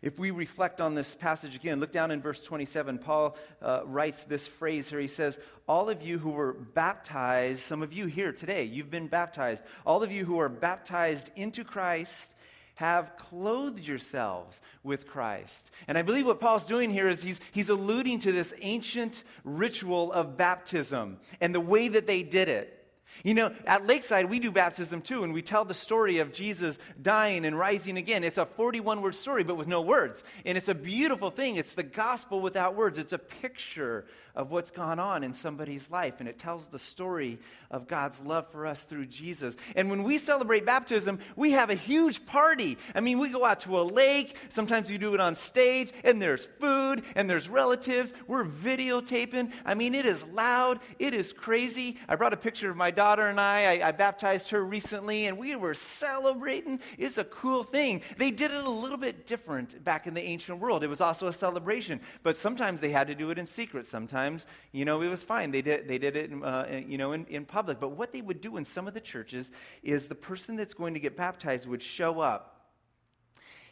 If 0.00 0.18
we 0.18 0.30
reflect 0.30 0.80
on 0.80 0.94
this 0.94 1.14
passage 1.14 1.54
again, 1.54 1.78
look 1.78 1.92
down 1.92 2.10
in 2.10 2.22
verse 2.22 2.42
27. 2.42 2.96
Paul 2.98 3.36
uh, 3.60 3.82
writes 3.84 4.24
this 4.24 4.46
phrase 4.46 4.88
here. 4.88 5.00
He 5.00 5.08
says, 5.08 5.38
All 5.68 5.90
of 5.90 6.02
you 6.02 6.18
who 6.18 6.30
were 6.30 6.54
baptized, 6.54 7.64
some 7.64 7.82
of 7.82 7.92
you 7.92 8.06
here 8.06 8.32
today, 8.32 8.64
you've 8.64 8.90
been 8.90 9.08
baptized. 9.08 9.62
All 9.84 10.02
of 10.02 10.10
you 10.10 10.24
who 10.24 10.38
are 10.38 10.48
baptized 10.48 11.30
into 11.36 11.64
Christ 11.64 12.34
have 12.76 13.16
clothed 13.16 13.80
yourselves 13.80 14.60
with 14.84 15.06
Christ. 15.06 15.70
And 15.88 15.98
I 15.98 16.02
believe 16.02 16.26
what 16.26 16.40
Paul's 16.40 16.64
doing 16.64 16.90
here 16.90 17.08
is 17.08 17.22
he's, 17.22 17.40
he's 17.52 17.70
alluding 17.70 18.20
to 18.20 18.32
this 18.32 18.54
ancient 18.60 19.24
ritual 19.44 20.12
of 20.12 20.36
baptism 20.36 21.18
and 21.40 21.54
the 21.54 21.60
way 21.60 21.88
that 21.88 22.06
they 22.06 22.22
did 22.22 22.48
it. 22.48 22.75
You 23.24 23.34
know, 23.34 23.54
at 23.66 23.86
Lakeside, 23.86 24.28
we 24.28 24.38
do 24.38 24.50
baptism 24.50 25.00
too, 25.00 25.24
and 25.24 25.32
we 25.32 25.42
tell 25.42 25.64
the 25.64 25.74
story 25.74 26.18
of 26.18 26.32
Jesus 26.32 26.78
dying 27.00 27.44
and 27.44 27.58
rising 27.58 27.96
again. 27.96 28.24
It's 28.24 28.38
a 28.38 28.46
41 28.46 29.00
word 29.00 29.14
story, 29.14 29.42
but 29.42 29.56
with 29.56 29.68
no 29.68 29.80
words. 29.80 30.22
And 30.44 30.58
it's 30.58 30.68
a 30.68 30.74
beautiful 30.74 31.30
thing. 31.30 31.56
It's 31.56 31.72
the 31.72 31.82
gospel 31.82 32.40
without 32.40 32.76
words. 32.76 32.98
It's 32.98 33.12
a 33.12 33.18
picture 33.18 34.06
of 34.34 34.50
what's 34.50 34.70
gone 34.70 34.98
on 34.98 35.24
in 35.24 35.32
somebody's 35.32 35.90
life, 35.90 36.14
and 36.20 36.28
it 36.28 36.38
tells 36.38 36.66
the 36.66 36.78
story 36.78 37.38
of 37.70 37.88
God's 37.88 38.20
love 38.20 38.50
for 38.52 38.66
us 38.66 38.82
through 38.82 39.06
Jesus. 39.06 39.56
And 39.74 39.88
when 39.88 40.02
we 40.02 40.18
celebrate 40.18 40.66
baptism, 40.66 41.20
we 41.36 41.52
have 41.52 41.70
a 41.70 41.74
huge 41.74 42.26
party. 42.26 42.76
I 42.94 43.00
mean, 43.00 43.18
we 43.18 43.30
go 43.30 43.44
out 43.46 43.60
to 43.60 43.78
a 43.78 43.82
lake, 43.82 44.36
sometimes 44.50 44.90
we 44.90 44.98
do 44.98 45.14
it 45.14 45.20
on 45.20 45.34
stage, 45.34 45.90
and 46.04 46.20
there's 46.20 46.46
food, 46.60 47.02
and 47.14 47.30
there's 47.30 47.48
relatives. 47.48 48.12
We're 48.26 48.44
videotaping. 48.44 49.52
I 49.64 49.74
mean, 49.74 49.94
it 49.94 50.04
is 50.04 50.22
loud, 50.24 50.80
it 50.98 51.14
is 51.14 51.32
crazy. 51.32 51.96
I 52.06 52.16
brought 52.16 52.34
a 52.34 52.36
picture 52.36 52.70
of 52.70 52.76
my 52.76 52.90
daughter 52.96 53.26
and 53.26 53.40
I. 53.40 53.76
I, 53.76 53.88
I 53.88 53.92
baptized 53.92 54.50
her 54.50 54.64
recently, 54.64 55.26
and 55.26 55.38
we 55.38 55.54
were 55.54 55.74
celebrating. 55.74 56.80
It's 56.98 57.18
a 57.18 57.24
cool 57.24 57.62
thing. 57.62 58.02
They 58.16 58.30
did 58.32 58.50
it 58.50 58.64
a 58.64 58.70
little 58.70 58.98
bit 58.98 59.26
different 59.26 59.84
back 59.84 60.06
in 60.06 60.14
the 60.14 60.22
ancient 60.22 60.58
world. 60.58 60.82
It 60.82 60.88
was 60.88 61.00
also 61.00 61.28
a 61.28 61.32
celebration, 61.32 62.00
but 62.24 62.36
sometimes 62.36 62.80
they 62.80 62.90
had 62.90 63.06
to 63.06 63.14
do 63.14 63.30
it 63.30 63.38
in 63.38 63.46
secret. 63.46 63.86
Sometimes 63.86 64.46
you 64.72 64.84
know, 64.84 65.02
it 65.02 65.08
was 65.08 65.22
fine. 65.22 65.50
They 65.50 65.62
did, 65.62 65.88
they 65.88 65.98
did 65.98 66.16
it, 66.16 66.30
uh, 66.42 66.66
you 66.86 66.98
know, 66.98 67.12
in, 67.12 67.24
in 67.26 67.44
public. 67.44 67.80
But 67.80 67.90
what 67.90 68.12
they 68.12 68.20
would 68.20 68.40
do 68.40 68.56
in 68.56 68.64
some 68.64 68.86
of 68.86 68.94
the 68.94 69.00
churches 69.00 69.50
is 69.82 70.06
the 70.06 70.14
person 70.14 70.56
that's 70.56 70.74
going 70.74 70.94
to 70.94 71.00
get 71.00 71.16
baptized 71.16 71.66
would 71.66 71.82
show 71.82 72.20
up 72.20 72.70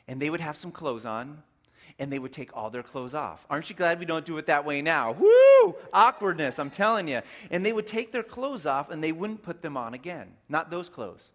and 0.09 0.21
they 0.21 0.31
would 0.31 0.41
have 0.41 0.57
some 0.57 0.71
clothes 0.71 1.07
on 1.07 1.43
and 1.99 2.13
they 2.13 2.19
would 2.19 2.33
take 2.33 2.57
all 2.57 2.71
their 2.71 2.83
clothes 2.83 3.15
off. 3.15 3.47
Aren't 3.49 3.71
you 3.71 3.77
glad 3.77 3.99
we 3.99 4.05
don't 4.05 4.27
do 4.27 4.37
it 4.39 4.47
that 4.47 4.65
way 4.65 4.83
now? 4.83 5.13
Woo! 5.13 5.77
Awkwardness, 5.93 6.59
I'm 6.59 6.71
telling 6.71 7.09
you. 7.09 7.23
And 7.51 7.65
they 7.65 7.73
would 7.73 7.87
take 7.87 8.13
their 8.13 8.23
clothes 8.23 8.67
off 8.67 8.91
and 8.91 9.03
they 9.03 9.13
wouldn't 9.13 9.43
put 9.43 9.63
them 9.63 9.77
on 9.77 9.95
again. 9.95 10.35
Not 10.49 10.71
those 10.71 10.89
clothes. 10.89 11.33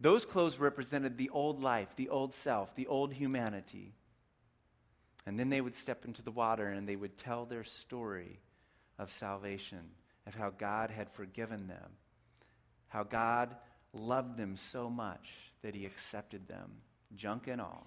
Those 0.00 0.24
clothes 0.24 0.58
represented 0.58 1.16
the 1.16 1.30
old 1.30 1.62
life, 1.62 1.94
the 1.96 2.08
old 2.08 2.34
self, 2.34 2.74
the 2.74 2.88
old 2.88 3.12
humanity. 3.12 3.94
And 5.26 5.38
then 5.38 5.48
they 5.48 5.60
would 5.60 5.76
step 5.76 6.04
into 6.04 6.22
the 6.22 6.32
water 6.32 6.66
and 6.66 6.88
they 6.88 6.96
would 6.96 7.16
tell 7.16 7.44
their 7.44 7.64
story 7.64 8.40
of 8.98 9.12
salvation, 9.12 9.90
of 10.26 10.34
how 10.34 10.50
God 10.50 10.90
had 10.90 11.10
forgiven 11.10 11.68
them, 11.68 11.90
how 12.88 13.04
God 13.04 13.54
loved 13.92 14.36
them 14.36 14.56
so 14.56 14.90
much 14.90 15.28
that 15.62 15.74
he 15.74 15.86
accepted 15.86 16.48
them, 16.48 16.70
junk 17.14 17.46
and 17.46 17.60
all. 17.60 17.86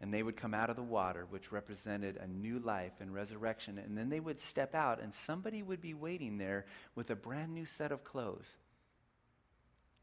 And 0.00 0.14
they 0.14 0.22
would 0.22 0.36
come 0.36 0.54
out 0.54 0.70
of 0.70 0.76
the 0.76 0.82
water, 0.82 1.26
which 1.28 1.50
represented 1.50 2.16
a 2.16 2.26
new 2.26 2.60
life 2.60 2.92
and 3.00 3.12
resurrection. 3.12 3.78
And 3.78 3.98
then 3.98 4.10
they 4.10 4.20
would 4.20 4.38
step 4.38 4.74
out, 4.74 5.00
and 5.00 5.12
somebody 5.12 5.62
would 5.62 5.80
be 5.80 5.94
waiting 5.94 6.38
there 6.38 6.66
with 6.94 7.10
a 7.10 7.16
brand 7.16 7.52
new 7.52 7.66
set 7.66 7.90
of 7.90 8.04
clothes. 8.04 8.54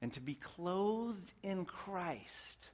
And 0.01 0.11
to 0.13 0.19
be 0.19 0.35
clothed 0.35 1.31
in 1.43 1.63
Christ, 1.63 2.67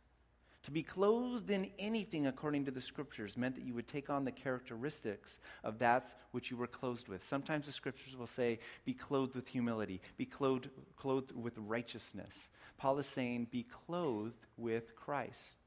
to 0.64 0.72
be 0.72 0.82
clothed 0.82 1.52
in 1.52 1.70
anything 1.78 2.26
according 2.26 2.66
to 2.66 2.72
the 2.72 2.82
scriptures, 2.82 3.38
meant 3.38 3.54
that 3.56 3.66
you 3.66 3.76
would 3.76 3.88
take 3.88 4.10
on 4.10 4.26
the 4.26 4.32
characteristics 4.32 5.38
of 5.64 5.78
that 5.80 6.12
which 6.32 6.50
you 6.50 6.58
were 6.58 6.66
clothed 6.66 7.08
with. 7.08 7.24
Sometimes 7.24 7.68
the 7.68 7.72
scriptures 7.72 8.18
will 8.18 8.26
say, 8.26 8.58
be 8.84 8.96
clothed 8.96 9.36
with 9.36 9.48
humility, 9.48 10.02
be 10.18 10.26
clothed, 10.26 10.70
clothed 10.98 11.32
with 11.36 11.54
righteousness. 11.58 12.50
Paul 12.78 12.98
is 12.98 13.06
saying, 13.06 13.48
be 13.52 13.68
clothed 13.86 14.48
with 14.58 14.96
Christ 14.96 15.61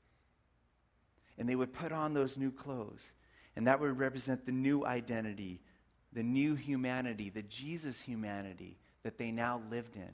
and 1.38 1.48
they 1.48 1.56
would 1.56 1.72
put 1.72 1.92
on 1.92 2.14
those 2.14 2.36
new 2.36 2.50
clothes. 2.50 3.12
And 3.56 3.66
that 3.66 3.80
would 3.80 3.98
represent 3.98 4.46
the 4.46 4.52
new 4.52 4.84
identity, 4.84 5.60
the 6.12 6.22
new 6.22 6.54
humanity, 6.54 7.30
the 7.30 7.42
Jesus 7.42 8.00
humanity 8.00 8.78
that 9.02 9.18
they 9.18 9.30
now 9.30 9.62
lived 9.70 9.96
in. 9.96 10.10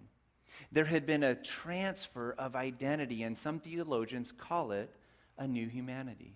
There 0.72 0.84
had 0.84 1.06
been 1.06 1.22
a 1.22 1.34
transfer 1.34 2.34
of 2.38 2.54
identity, 2.54 3.22
and 3.22 3.36
some 3.36 3.60
theologians 3.60 4.32
call 4.32 4.72
it 4.72 4.90
a 5.38 5.46
new 5.46 5.66
humanity. 5.68 6.34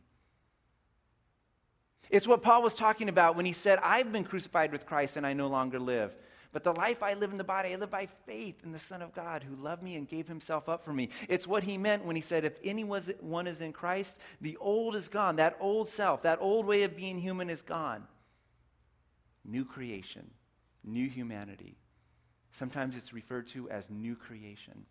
It's 2.11 2.29
what 2.29 2.43
Paul 2.43 2.63
was 2.63 2.75
talking 2.75 3.09
about 3.09 3.37
when 3.37 3.45
he 3.45 3.53
said, 3.53 3.79
I've 3.83 4.13
been 4.13 4.25
crucified 4.25 4.73
with 4.73 4.87
Christ 4.87 5.17
and 5.17 5.27
I 5.27 5.33
no 5.33 5.49
longer 5.49 5.79
live. 5.79 6.15
But 6.55 6.63
the 6.63 6.73
life 6.73 7.03
I 7.03 7.15
live 7.15 7.33
in 7.33 7.37
the 7.37 7.43
body, 7.43 7.71
I 7.73 7.77
live 7.77 7.91
by 7.91 8.07
faith 8.27 8.63
in 8.63 8.71
the 8.71 8.79
Son 8.79 9.03
of 9.03 9.13
God 9.13 9.43
who 9.43 9.61
loved 9.61 9.83
me 9.83 9.97
and 9.97 10.09
gave 10.09 10.29
himself 10.29 10.69
up 10.69 10.85
for 10.85 10.93
me. 10.93 11.09
It's 11.29 11.49
what 11.49 11.65
he 11.65 11.77
meant 11.77 12.05
when 12.05 12.15
he 12.15 12.23
said, 12.23 12.45
If 12.45 12.61
anyone 12.63 13.49
is 13.49 13.61
in 13.61 13.73
Christ, 13.73 14.17
the 14.41 14.57
old 14.59 14.95
is 14.95 15.09
gone. 15.09 15.35
That 15.35 15.57
old 15.59 15.89
self, 15.89 16.23
that 16.23 16.39
old 16.41 16.65
way 16.65 16.85
of 16.85 16.97
being 16.97 17.19
human 17.19 17.51
is 17.51 17.61
gone. 17.61 18.05
New 19.45 19.65
creation, 19.65 20.31
new 20.85 21.09
humanity. 21.09 21.75
Sometimes 22.53 22.97
it's 22.97 23.13
referred 23.13 23.49
to 23.49 23.69
as 23.69 23.91
new 23.91 24.15
creation. 24.15 24.87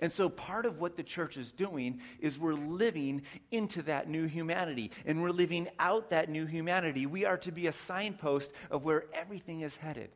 And 0.00 0.12
so, 0.12 0.28
part 0.28 0.66
of 0.66 0.78
what 0.78 0.96
the 0.96 1.02
church 1.02 1.36
is 1.36 1.52
doing 1.52 2.00
is 2.20 2.38
we're 2.38 2.54
living 2.54 3.22
into 3.50 3.82
that 3.82 4.08
new 4.08 4.26
humanity 4.26 4.90
and 5.06 5.22
we're 5.22 5.30
living 5.30 5.68
out 5.78 6.10
that 6.10 6.28
new 6.28 6.46
humanity. 6.46 7.06
We 7.06 7.24
are 7.24 7.38
to 7.38 7.52
be 7.52 7.66
a 7.66 7.72
signpost 7.72 8.52
of 8.70 8.84
where 8.84 9.04
everything 9.12 9.62
is 9.62 9.76
headed. 9.76 10.10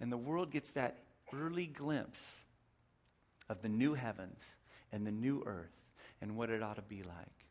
And 0.00 0.12
the 0.12 0.16
world 0.16 0.50
gets 0.50 0.70
that 0.70 0.98
early 1.34 1.66
glimpse 1.66 2.36
of 3.48 3.62
the 3.62 3.68
new 3.68 3.94
heavens 3.94 4.40
and 4.92 5.06
the 5.06 5.12
new 5.12 5.42
earth 5.44 5.74
and 6.20 6.36
what 6.36 6.50
it 6.50 6.62
ought 6.62 6.76
to 6.76 6.82
be 6.82 7.02
like. 7.02 7.46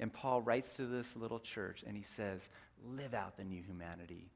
And 0.00 0.12
Paul 0.12 0.42
writes 0.42 0.74
to 0.76 0.86
this 0.86 1.14
little 1.14 1.38
church 1.38 1.84
and 1.86 1.96
he 1.96 2.02
says, 2.02 2.48
Live 2.84 3.14
out 3.14 3.36
the 3.36 3.44
new 3.44 3.62
humanity. 3.62 4.30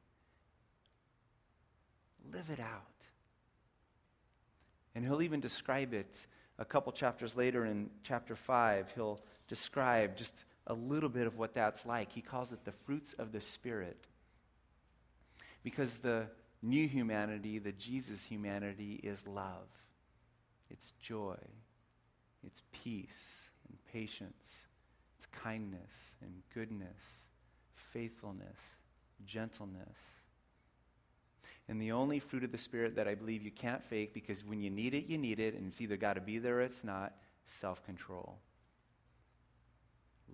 Live 2.32 2.50
it 2.50 2.60
out. 2.60 2.82
And 4.94 5.04
he'll 5.04 5.22
even 5.22 5.40
describe 5.40 5.92
it 5.92 6.14
a 6.58 6.64
couple 6.64 6.92
chapters 6.92 7.36
later 7.36 7.64
in 7.64 7.90
chapter 8.02 8.34
5, 8.34 8.90
he'll 8.94 9.20
describe 9.46 10.16
just 10.16 10.34
a 10.66 10.74
little 10.74 11.08
bit 11.08 11.26
of 11.26 11.38
what 11.38 11.54
that's 11.54 11.86
like. 11.86 12.12
He 12.12 12.20
calls 12.20 12.52
it 12.52 12.64
the 12.64 12.72
fruits 12.84 13.14
of 13.14 13.32
the 13.32 13.40
Spirit. 13.40 13.98
Because 15.62 15.96
the 15.98 16.26
new 16.62 16.88
humanity, 16.88 17.58
the 17.58 17.72
Jesus 17.72 18.22
humanity, 18.22 19.00
is 19.02 19.26
love, 19.26 19.68
it's 20.70 20.92
joy, 21.00 21.38
it's 22.44 22.62
peace 22.72 23.08
and 23.68 23.78
patience, 23.92 24.44
it's 25.16 25.26
kindness 25.26 25.80
and 26.22 26.32
goodness, 26.54 26.98
faithfulness, 27.92 28.56
gentleness 29.26 29.96
and 31.68 31.80
the 31.80 31.92
only 31.92 32.18
fruit 32.18 32.44
of 32.44 32.52
the 32.52 32.58
Spirit 32.58 32.96
that 32.96 33.06
I 33.06 33.14
believe 33.14 33.42
you 33.42 33.50
can't 33.50 33.84
fake 33.84 34.14
because 34.14 34.44
when 34.44 34.60
you 34.60 34.70
need 34.70 34.94
it, 34.94 35.06
you 35.06 35.18
need 35.18 35.38
it, 35.38 35.54
and 35.54 35.66
it's 35.66 35.80
either 35.80 35.96
got 35.96 36.14
to 36.14 36.20
be 36.20 36.38
there 36.38 36.58
or 36.58 36.62
it's 36.62 36.82
not 36.82 37.12
self 37.46 37.84
control. 37.84 38.38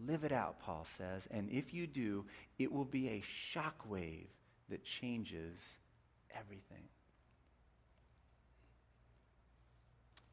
Live 0.07 0.25
it 0.25 0.33
out, 0.33 0.61
Paul 0.61 0.87
says, 0.97 1.27
and 1.31 1.49
if 1.51 1.73
you 1.73 1.87
do, 1.87 2.25
it 2.59 2.73
will 2.73 2.85
be 2.85 3.09
a 3.09 3.23
shockwave 3.53 4.27
that 4.69 4.85
changes 4.85 5.57
everything. 6.37 6.83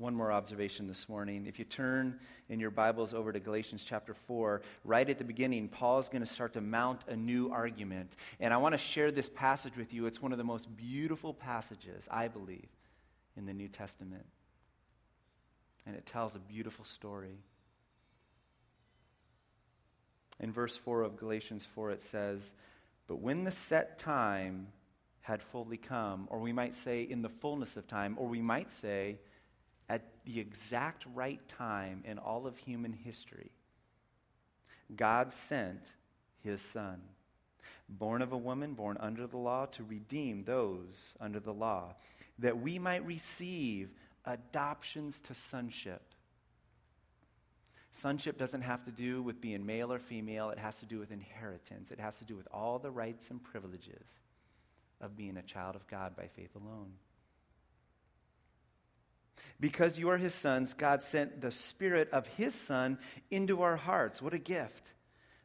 One 0.02 0.16
more 0.16 0.32
observation 0.32 0.88
this 0.88 1.08
morning. 1.08 1.46
If 1.46 1.60
you 1.60 1.66
turn 1.66 2.20
in 2.50 2.60
your 2.60 2.72
Bibles 2.72 3.14
over 3.14 3.32
to 3.32 3.40
Galatians 3.40 3.86
chapter 3.88 4.16
4, 4.16 4.64
right 4.84 5.08
at 5.08 5.20
the 5.20 5.24
beginning, 5.24 5.68
Paul 5.68 6.00
is 6.00 6.10
going 6.10 6.24
to 6.24 6.28
start 6.28 6.54
to 6.54 6.62
mount 6.62 7.04
a 7.08 7.16
new 7.16 7.52
argument. 7.52 8.14
And 8.40 8.52
I 8.52 8.58
want 8.58 8.74
to 8.74 8.80
share 8.80 9.12
this 9.12 9.30
passage 9.30 9.78
with 9.78 9.94
you. 9.94 10.08
It's 10.08 10.20
one 10.20 10.32
of 10.32 10.40
the 10.40 10.44
most 10.44 10.76
beautiful 10.76 11.36
passages, 11.36 12.08
I 12.10 12.30
believe, 12.30 12.66
in 13.38 13.46
the 13.46 13.54
New 13.54 13.68
Testament. 13.68 14.26
And 15.86 15.96
it 15.96 16.08
tells 16.08 16.34
a 16.34 16.40
beautiful 16.40 16.84
story. 16.84 17.38
In 20.40 20.52
verse 20.52 20.76
4 20.78 21.04
of 21.04 21.16
Galatians 21.16 21.68
4, 21.76 21.92
it 21.92 22.02
says, 22.02 22.54
But 23.06 23.20
when 23.20 23.44
the 23.44 23.52
set 23.52 24.00
time 24.00 24.70
had 25.20 25.44
fully 25.44 25.78
come, 25.78 26.28
or 26.32 26.40
we 26.40 26.54
might 26.54 26.74
say 26.74 27.04
in 27.04 27.22
the 27.22 27.30
fullness 27.30 27.78
of 27.78 27.88
time, 27.88 28.16
or 28.18 28.26
we 28.26 28.42
might 28.42 28.72
say, 28.72 29.20
at 29.92 30.04
the 30.24 30.40
exact 30.40 31.06
right 31.14 31.46
time 31.50 32.02
in 32.06 32.18
all 32.18 32.48
of 32.48 32.58
human 32.58 32.94
history, 32.94 33.52
God 34.96 35.34
sent 35.34 35.84
his 36.42 36.62
son, 36.62 37.02
born 37.90 38.22
of 38.22 38.32
a 38.32 38.38
woman, 38.38 38.74
born 38.74 38.96
under 39.02 39.28
the 39.28 39.38
law, 39.38 39.66
to 39.66 39.84
redeem 39.84 40.46
those 40.46 40.94
under 41.20 41.42
the 41.42 41.54
law, 41.54 41.96
that 42.40 42.62
we 42.62 42.80
might 42.80 43.06
receive 43.06 43.90
adoptions 44.24 45.20
to 45.28 45.36
sonship. 45.36 46.02
Sonship 47.92 48.38
doesn't 48.38 48.62
have 48.62 48.86
to 48.86 48.92
do 48.92 49.22
with 49.22 49.42
being 49.42 49.66
male 49.66 49.92
or 49.92 50.00
female, 50.00 50.52
it 50.52 50.58
has 50.58 50.80
to 50.80 50.86
do 50.86 51.00
with 51.00 51.12
inheritance. 51.12 51.92
It 51.92 52.00
has 52.00 52.18
to 52.20 52.24
do 52.24 52.38
with 52.38 52.48
all 52.54 52.80
the 52.80 52.92
rights 52.92 53.30
and 53.30 53.44
privileges 53.44 54.08
of 55.02 55.18
being 55.18 55.36
a 55.36 55.42
child 55.42 55.76
of 55.76 55.86
God 55.88 56.16
by 56.16 56.28
faith 56.28 56.56
alone. 56.56 56.94
Because 59.60 60.00
you 60.00 60.10
are 60.10 60.18
his 60.18 60.34
sons, 60.34 60.74
God 60.74 61.04
sent 61.04 61.42
the 61.42 61.52
Spirit 61.52 62.10
of 62.12 62.28
his 62.28 62.56
Son 62.56 62.98
into 63.30 63.62
our 63.62 63.78
hearts. 63.78 64.22
What 64.22 64.34
a 64.34 64.40
gift. 64.40 64.92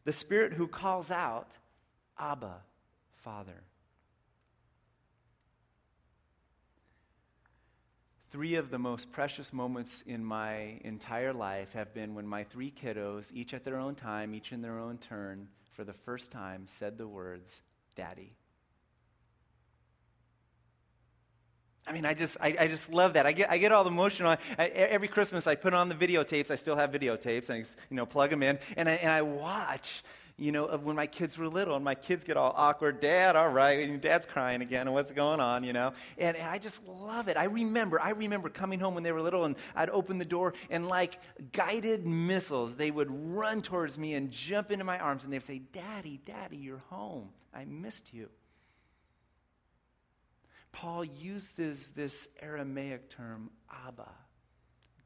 The 0.04 0.12
Spirit 0.12 0.54
who 0.54 0.66
calls 0.66 1.10
out, 1.10 1.50
Abba, 2.18 2.62
Father. 3.16 3.62
Three 8.32 8.56
of 8.56 8.70
the 8.70 8.78
most 8.78 9.12
precious 9.12 9.52
moments 9.52 10.02
in 10.06 10.24
my 10.24 10.80
entire 10.82 11.32
life 11.32 11.72
have 11.72 11.94
been 11.94 12.14
when 12.14 12.26
my 12.26 12.44
three 12.44 12.70
kiddos, 12.70 13.24
each 13.32 13.54
at 13.54 13.64
their 13.64 13.78
own 13.78 13.94
time, 13.94 14.34
each 14.34 14.52
in 14.52 14.62
their 14.62 14.78
own 14.78 14.98
turn, 14.98 15.48
for 15.72 15.84
the 15.84 15.92
first 15.92 16.30
time 16.30 16.64
said 16.66 16.98
the 16.98 17.08
words, 17.08 17.50
Daddy. 17.94 18.34
I 21.86 21.92
mean, 21.92 22.04
I 22.04 22.14
just, 22.14 22.36
I, 22.40 22.56
I, 22.58 22.66
just 22.66 22.90
love 22.90 23.12
that. 23.12 23.26
I 23.26 23.32
get, 23.32 23.50
I 23.50 23.58
get 23.58 23.70
all 23.70 23.84
the 23.84 23.90
emotional. 23.90 24.36
I, 24.58 24.66
every 24.66 25.06
Christmas, 25.06 25.46
I 25.46 25.54
put 25.54 25.72
on 25.72 25.88
the 25.88 25.94
videotapes. 25.94 26.50
I 26.50 26.56
still 26.56 26.74
have 26.74 26.90
videotapes, 26.90 27.48
and 27.48 27.64
I, 27.64 27.68
you 27.90 27.96
know, 27.96 28.06
plug 28.06 28.30
them 28.30 28.42
in, 28.42 28.58
and 28.76 28.88
I, 28.88 28.92
and 28.94 29.12
I 29.12 29.22
watch, 29.22 30.02
you 30.36 30.50
know, 30.50 30.64
of 30.64 30.82
when 30.82 30.96
my 30.96 31.06
kids 31.06 31.38
were 31.38 31.46
little, 31.46 31.76
and 31.76 31.84
my 31.84 31.94
kids 31.94 32.24
get 32.24 32.36
all 32.36 32.52
awkward. 32.56 32.98
Dad, 32.98 33.36
all 33.36 33.50
right, 33.50 33.88
and 33.88 34.00
Dad's 34.00 34.26
crying 34.26 34.62
again, 34.62 34.88
and 34.88 34.94
what's 34.94 35.12
going 35.12 35.38
on, 35.38 35.62
you 35.62 35.72
know? 35.72 35.92
And, 36.18 36.36
and 36.36 36.50
I 36.50 36.58
just 36.58 36.84
love 36.88 37.28
it. 37.28 37.36
I 37.36 37.44
remember, 37.44 38.00
I 38.00 38.10
remember 38.10 38.48
coming 38.48 38.80
home 38.80 38.94
when 38.94 39.04
they 39.04 39.12
were 39.12 39.22
little, 39.22 39.44
and 39.44 39.54
I'd 39.76 39.90
open 39.90 40.18
the 40.18 40.24
door, 40.24 40.54
and 40.70 40.88
like 40.88 41.20
guided 41.52 42.04
missiles, 42.04 42.74
they 42.74 42.90
would 42.90 43.08
run 43.10 43.62
towards 43.62 43.96
me 43.96 44.14
and 44.14 44.32
jump 44.32 44.72
into 44.72 44.84
my 44.84 44.98
arms, 44.98 45.22
and 45.22 45.32
they'd 45.32 45.44
say, 45.44 45.60
"Daddy, 45.72 46.20
Daddy, 46.26 46.56
you're 46.56 46.82
home. 46.90 47.28
I 47.54 47.64
missed 47.64 48.12
you." 48.12 48.28
Paul 50.76 51.06
uses 51.06 51.88
this 51.96 52.28
Aramaic 52.42 53.08
term, 53.08 53.48
Abba, 53.86 54.10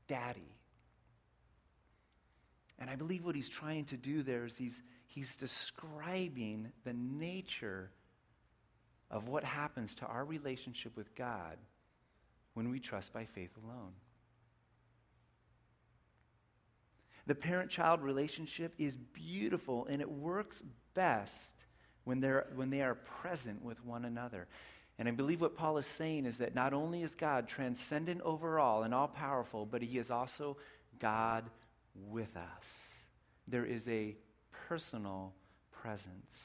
daddy. 0.09 0.57
And 2.81 2.91
I 2.91 2.97
believe 2.97 3.25
what 3.25 3.37
he's 3.37 3.49
trying 3.49 3.85
to 3.87 3.97
do 3.97 4.25
there 4.25 4.45
is 4.47 4.57
he's, 4.57 4.83
he's 5.07 5.37
describing 5.37 6.73
the 6.83 6.93
nature 6.93 7.93
of 9.13 9.29
what 9.29 9.45
happens 9.45 9.95
to 9.97 10.07
our 10.07 10.25
relationship 10.25 10.97
with 10.97 11.15
God 11.15 11.57
when 12.55 12.69
we 12.71 12.81
trust 12.81 13.13
by 13.13 13.25
faith 13.25 13.57
alone. 13.65 13.93
The 17.29 17.37
parent 17.37 17.71
child 17.71 18.03
relationship 18.03 18.75
is 18.77 18.97
beautiful 18.97 19.87
and 19.87 20.03
it 20.03 20.11
works 20.11 20.65
best 20.95 21.53
when, 22.03 22.19
they're, 22.19 22.49
when 22.57 22.71
they 22.71 22.83
are 22.83 22.97
present 22.97 23.63
with 23.63 23.85
one 23.85 24.05
another. 24.05 24.49
And 25.01 25.09
I 25.09 25.13
believe 25.13 25.41
what 25.41 25.57
Paul 25.57 25.79
is 25.79 25.87
saying 25.87 26.27
is 26.27 26.37
that 26.39 26.55
not 26.55 26.75
only 26.75 27.03
is 27.03 27.15
God 27.15 27.49
transcendent 27.49 28.21
over 28.21 28.61
all 28.61 28.83
and 28.83 28.93
all 28.93 29.09
powerful, 29.09 29.65
but 29.65 29.81
he 29.81 29.97
is 29.97 30.11
also 30.11 30.59
God 30.99 31.49
with 31.95 32.37
us. 32.37 32.65
There 33.49 33.65
is 33.65 33.89
a 33.89 34.15
personal 34.69 35.33
presence. 35.73 36.37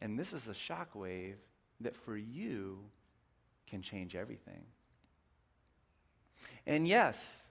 And 0.00 0.18
this 0.18 0.32
is 0.32 0.48
a 0.48 0.54
shockwave 0.54 1.34
that 1.82 1.94
for 1.94 2.16
you 2.16 2.78
can 3.66 3.82
change 3.82 4.16
everything. 4.16 4.64
And 6.66 6.88
yes, 6.88 7.42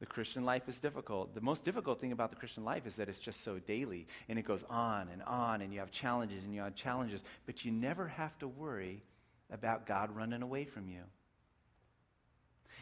the 0.00 0.06
Christian 0.06 0.44
life 0.44 0.68
is 0.68 0.78
difficult. 0.78 1.34
The 1.34 1.40
most 1.40 1.64
difficult 1.64 2.00
thing 2.00 2.12
about 2.12 2.30
the 2.30 2.36
Christian 2.36 2.64
life 2.64 2.86
is 2.86 2.96
that 2.96 3.08
it's 3.08 3.18
just 3.18 3.42
so 3.42 3.58
daily 3.58 4.06
and 4.28 4.38
it 4.38 4.42
goes 4.42 4.64
on 4.70 5.08
and 5.12 5.22
on 5.22 5.60
and 5.60 5.72
you 5.72 5.80
have 5.80 5.90
challenges 5.90 6.44
and 6.44 6.54
you 6.54 6.60
have 6.60 6.76
challenges, 6.76 7.20
but 7.46 7.64
you 7.64 7.72
never 7.72 8.06
have 8.06 8.38
to 8.38 8.48
worry 8.48 9.02
about 9.50 9.86
God 9.86 10.14
running 10.14 10.42
away 10.42 10.64
from 10.64 10.88
you. 10.88 11.02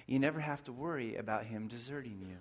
You 0.06 0.18
never 0.18 0.40
have 0.40 0.62
to 0.64 0.72
worry 0.72 1.16
about 1.16 1.44
Him 1.44 1.68
deserting 1.68 2.20
you. 2.20 2.36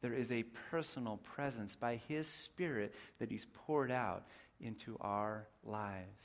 There 0.00 0.14
is 0.14 0.30
a 0.30 0.44
personal 0.70 1.16
presence 1.18 1.74
by 1.74 1.96
His 2.08 2.28
Spirit 2.28 2.94
that 3.18 3.30
He's 3.30 3.46
poured 3.66 3.90
out 3.90 4.26
into 4.60 4.96
our 5.00 5.48
lives. 5.64 6.22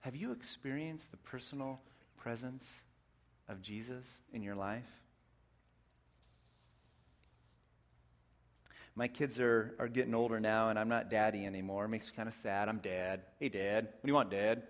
Have 0.00 0.16
you 0.16 0.32
experienced 0.32 1.10
the 1.10 1.18
personal 1.18 1.80
presence 2.16 2.64
of 3.48 3.62
Jesus 3.62 4.04
in 4.32 4.42
your 4.42 4.54
life? 4.54 4.84
My 8.94 9.06
kids 9.06 9.38
are, 9.38 9.76
are 9.78 9.86
getting 9.86 10.12
older 10.12 10.40
now, 10.40 10.70
and 10.70 10.78
I'm 10.78 10.88
not 10.88 11.08
daddy 11.08 11.46
anymore. 11.46 11.84
It 11.84 11.88
makes 11.88 12.06
me 12.06 12.12
kind 12.16 12.28
of 12.28 12.34
sad. 12.34 12.68
I'm 12.68 12.78
dad. 12.78 13.20
Hey, 13.38 13.48
dad. 13.48 13.84
What 13.84 14.02
do 14.02 14.08
you 14.08 14.14
want, 14.14 14.30
dad? 14.30 14.64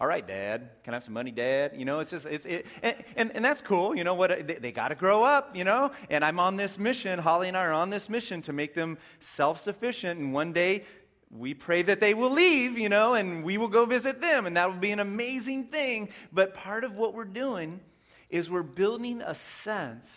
All 0.00 0.06
right, 0.06 0.26
dad. 0.26 0.70
Can 0.82 0.94
I 0.94 0.96
have 0.96 1.04
some 1.04 1.12
money, 1.12 1.30
dad? 1.30 1.74
You 1.76 1.84
know, 1.84 2.00
it's 2.00 2.10
just, 2.10 2.24
it's, 2.24 2.46
it, 2.46 2.66
and, 2.82 2.96
and, 3.14 3.36
and 3.36 3.44
that's 3.44 3.60
cool. 3.60 3.94
You 3.94 4.02
know 4.02 4.14
what? 4.14 4.48
They, 4.48 4.54
they 4.54 4.72
got 4.72 4.88
to 4.88 4.94
grow 4.94 5.22
up, 5.22 5.54
you 5.54 5.62
know? 5.62 5.92
And 6.08 6.24
I'm 6.24 6.40
on 6.40 6.56
this 6.56 6.78
mission. 6.78 7.18
Holly 7.18 7.48
and 7.48 7.56
I 7.56 7.66
are 7.66 7.72
on 7.72 7.90
this 7.90 8.08
mission 8.08 8.42
to 8.42 8.52
make 8.52 8.74
them 8.74 8.96
self 9.20 9.62
sufficient. 9.62 10.18
And 10.18 10.32
one 10.32 10.52
day, 10.54 10.84
we 11.32 11.54
pray 11.54 11.80
that 11.82 12.00
they 12.00 12.12
will 12.12 12.30
leave, 12.30 12.78
you 12.78 12.90
know, 12.90 13.14
and 13.14 13.42
we 13.42 13.56
will 13.56 13.68
go 13.68 13.86
visit 13.86 14.20
them. 14.20 14.46
And 14.46 14.56
that 14.56 14.70
will 14.70 14.78
be 14.78 14.92
an 14.92 15.00
amazing 15.00 15.68
thing. 15.68 16.10
But 16.30 16.54
part 16.54 16.84
of 16.84 16.96
what 16.96 17.14
we're 17.14 17.24
doing 17.24 17.80
is 18.28 18.50
we're 18.50 18.62
building 18.62 19.22
a 19.22 19.34
sense 19.34 20.14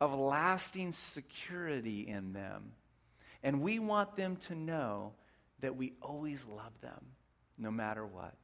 of 0.00 0.14
lasting 0.14 0.92
security 0.92 2.06
in 2.06 2.34
them. 2.34 2.72
And 3.42 3.62
we 3.62 3.78
want 3.78 4.16
them 4.16 4.36
to 4.36 4.54
know 4.54 5.12
that 5.60 5.76
we 5.76 5.94
always 6.02 6.44
love 6.46 6.72
them, 6.82 7.06
no 7.56 7.70
matter 7.70 8.04
what, 8.06 8.34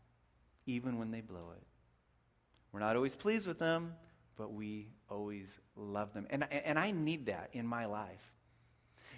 even 0.65 0.99
when 0.99 1.11
they 1.11 1.21
blow 1.21 1.53
it. 1.55 1.63
We're 2.73 2.81
not 2.81 2.97
always 2.97 3.15
pleased 3.15 3.47
with 3.47 3.59
them, 3.59 3.95
but 4.39 4.53
we 4.53 4.89
always 5.11 5.49
love 5.77 6.15
them. 6.15 6.27
And, 6.31 6.51
and 6.51 6.79
I 6.79 6.93
need 6.93 7.27
that 7.27 7.51
in 7.53 7.67
my 7.67 7.85
life. 7.87 8.33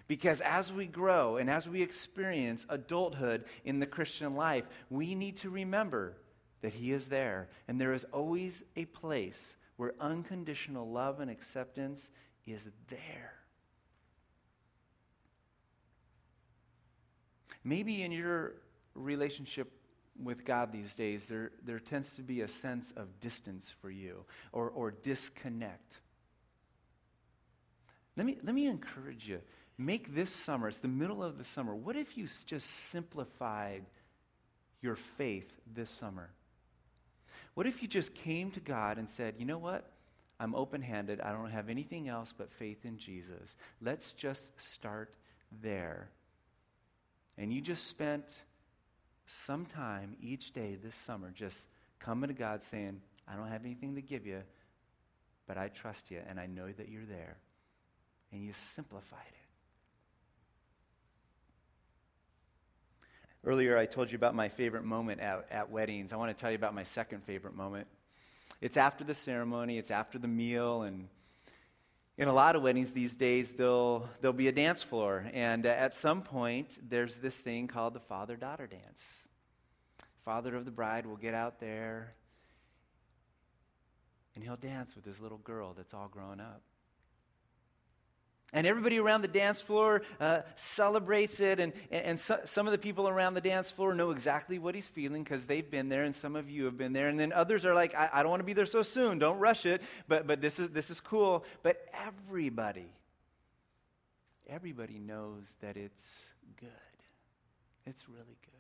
Because 0.09 0.41
as 0.41 0.73
we 0.73 0.87
grow 0.87 1.37
and 1.37 1.51
as 1.51 1.69
we 1.69 1.83
experience 1.83 2.67
adulthood 2.71 3.45
in 3.65 3.79
the 3.79 3.87
Christian 3.87 4.35
life, 4.35 4.65
we 4.89 5.15
need 5.15 5.37
to 5.39 5.51
remember 5.51 6.17
that 6.63 6.73
He 6.73 6.93
is 6.93 7.09
there. 7.09 7.49
And 7.69 7.79
there 7.79 7.93
is 7.93 8.05
always 8.13 8.65
a 8.75 8.87
place 8.87 9.41
where 9.77 9.95
unconditional 10.01 10.91
love 10.91 11.21
and 11.21 11.31
acceptance 11.31 12.11
is 12.47 12.63
there. 12.89 13.35
Maybe 17.63 18.03
in 18.03 18.11
your 18.11 18.55
relationship 18.95 19.71
with 20.21 20.45
God 20.45 20.73
these 20.73 20.95
days, 20.95 21.27
there, 21.27 21.53
there 21.65 21.79
tends 21.79 22.11
to 22.15 22.23
be 22.23 22.41
a 22.41 22.49
sense 22.49 22.93
of 22.97 23.21
distance 23.21 23.71
for 23.83 23.91
you 23.91 24.25
or, 24.53 24.71
or 24.71 24.91
disconnect. 24.91 25.99
Let 28.17 28.27
me, 28.27 28.39
let 28.43 28.55
me 28.55 28.67
encourage 28.67 29.29
you. 29.29 29.41
Make 29.79 30.15
this 30.15 30.33
summer, 30.33 30.69
it's 30.69 30.79
the 30.79 30.89
middle 30.89 31.23
of 31.23 31.39
the 31.39 31.45
summer. 31.45 31.75
What 31.75 31.95
if 31.95 32.19
you 32.19 32.27
just 32.47 32.69
simplified 32.91 33.85
your 34.83 34.97
faith 34.97 35.49
this 35.73 35.89
summer? 35.89 36.31
What 37.55 37.67
if 37.67 37.81
you 37.81 37.89
just 37.89 38.15
came 38.15 38.51
to 38.53 38.61
God 38.61 38.99
and 38.99 39.09
said, 39.09 39.35
you 39.39 39.45
know 39.45 39.59
what? 39.59 39.91
I'm 40.41 40.55
open 40.55 40.83
handed. 40.83 41.21
I 41.21 41.33
don't 41.33 41.51
have 41.51 41.69
anything 41.69 42.09
else 42.09 42.33
but 42.37 42.53
faith 42.53 42.85
in 42.85 42.99
Jesus. 42.99 43.57
Let's 43.81 44.13
just 44.13 44.45
start 44.59 45.15
there. 45.63 46.09
And 47.37 47.53
you 47.53 47.61
just 47.61 47.87
spent 47.87 48.25
some 49.27 49.65
time 49.67 50.17
each 50.21 50.53
day 50.53 50.77
this 50.83 50.95
summer 50.95 51.31
just 51.35 51.59
coming 52.01 52.29
to 52.29 52.35
God 52.35 52.65
saying, 52.65 53.01
I 53.29 53.37
don't 53.37 53.49
have 53.49 53.65
anything 53.65 53.95
to 53.95 54.03
give 54.03 54.27
you, 54.27 54.43
but 55.47 55.57
I 55.57 55.69
trust 55.69 56.11
you 56.11 56.21
and 56.29 56.41
I 56.41 56.47
know 56.47 56.67
that 56.71 56.89
you're 56.89 57.07
there. 57.09 57.37
And 58.33 58.45
you 58.45 58.53
simplified 58.75 59.21
it. 59.29 59.38
Earlier, 63.45 63.79
I 63.79 63.87
told 63.87 64.11
you 64.11 64.17
about 64.17 64.35
my 64.35 64.49
favorite 64.49 64.85
moment 64.85 65.21
at, 65.21 65.47
at 65.51 65.71
weddings. 65.71 66.13
I 66.13 66.17
want 66.17 66.37
to 66.37 66.41
tell 66.41 66.51
you 66.51 66.57
about 66.57 66.75
my 66.75 66.83
second 66.83 67.25
favorite 67.25 67.55
moment. 67.55 67.87
It's 68.61 68.77
after 68.77 69.05
the 69.05 69.15
ceremony, 69.15 69.79
it's 69.79 69.91
after 69.91 70.19
the 70.19 70.29
meal, 70.29 70.83
and 70.83 71.09
in 72.17 72.27
a 72.27 72.33
lot 72.33 72.57
of 72.57 72.63
weddings 72.63 72.91
these 72.91 73.15
days, 73.15 73.53
there'll, 73.53 74.09
there'll 74.21 74.33
be 74.33 74.49
a 74.49 74.53
dance 74.53 74.83
floor. 74.83 75.25
And 75.33 75.67
uh, 75.67 75.69
at 75.69 75.95
some 75.95 76.23
point, 76.23 76.77
there's 76.89 77.17
this 77.17 77.37
thing 77.37 77.69
called 77.69 77.95
the 77.95 78.01
father 78.01 78.37
daughter 78.37 78.67
dance. 78.67 79.23
Father 80.25 80.57
of 80.57 80.65
the 80.65 80.73
bride 80.73 81.07
will 81.07 81.17
get 81.17 81.35
out 81.35 81.61
there 81.61 82.13
and 84.35 84.45
he'll 84.45 84.57
dance 84.57 84.95
with 84.95 85.05
his 85.05 85.19
little 85.19 85.39
girl 85.39 85.75
that's 85.77 85.95
all 85.95 86.07
grown 86.07 86.39
up. 86.39 86.63
And 88.55 88.67
everybody 88.67 88.99
around 88.99 89.21
the 89.21 89.29
dance 89.29 89.61
floor 89.61 90.01
uh, 90.21 90.41
celebrates 90.57 91.39
it, 91.39 91.61
and, 91.61 91.75
and, 91.91 92.05
and 92.05 92.19
so, 92.19 92.41
some 92.45 92.67
of 92.67 92.73
the 92.73 92.79
people 92.79 93.07
around 93.07 93.35
the 93.35 93.43
dance 93.43 93.71
floor 93.71 93.95
know 93.95 94.11
exactly 94.11 94.59
what 94.59 94.75
he's 94.75 94.89
feeling 94.89 95.23
because 95.23 95.45
they've 95.45 95.71
been 95.71 95.91
there, 95.91 96.05
and 96.05 96.15
some 96.15 96.35
of 96.35 96.49
you 96.49 96.65
have 96.65 96.79
been 96.79 96.95
there. 96.95 97.09
And 97.09 97.21
then 97.21 97.31
others 97.35 97.67
are 97.67 97.75
like, 97.75 97.95
I, 97.95 98.09
I 98.11 98.23
don't 98.23 98.31
want 98.31 98.41
to 98.41 98.47
be 98.47 98.55
there 98.55 98.65
so 98.65 98.83
soon, 98.83 99.19
don't 99.19 99.39
rush 99.39 99.67
it, 99.67 99.83
but, 100.09 100.27
but 100.27 100.41
this, 100.41 100.59
is, 100.59 100.71
this 100.71 100.89
is 100.89 100.99
cool. 100.99 101.45
But 101.63 101.85
everybody, 101.93 102.91
everybody 104.49 104.99
knows 104.99 105.45
that 105.61 105.77
it's 105.77 106.19
good. 106.59 106.69
It's 107.85 108.09
really 108.09 108.25
good. 108.25 108.59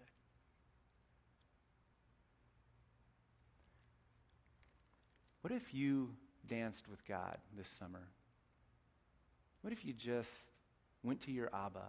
What 5.40 5.52
if 5.52 5.72
you 5.72 6.10
danced 6.46 6.88
with 6.90 7.02
God 7.06 7.38
this 7.56 7.68
summer? 7.68 8.02
What 9.62 9.72
if 9.72 9.84
you 9.84 9.92
just 9.92 10.30
went 11.02 11.20
to 11.22 11.32
your 11.32 11.50
Abba 11.54 11.84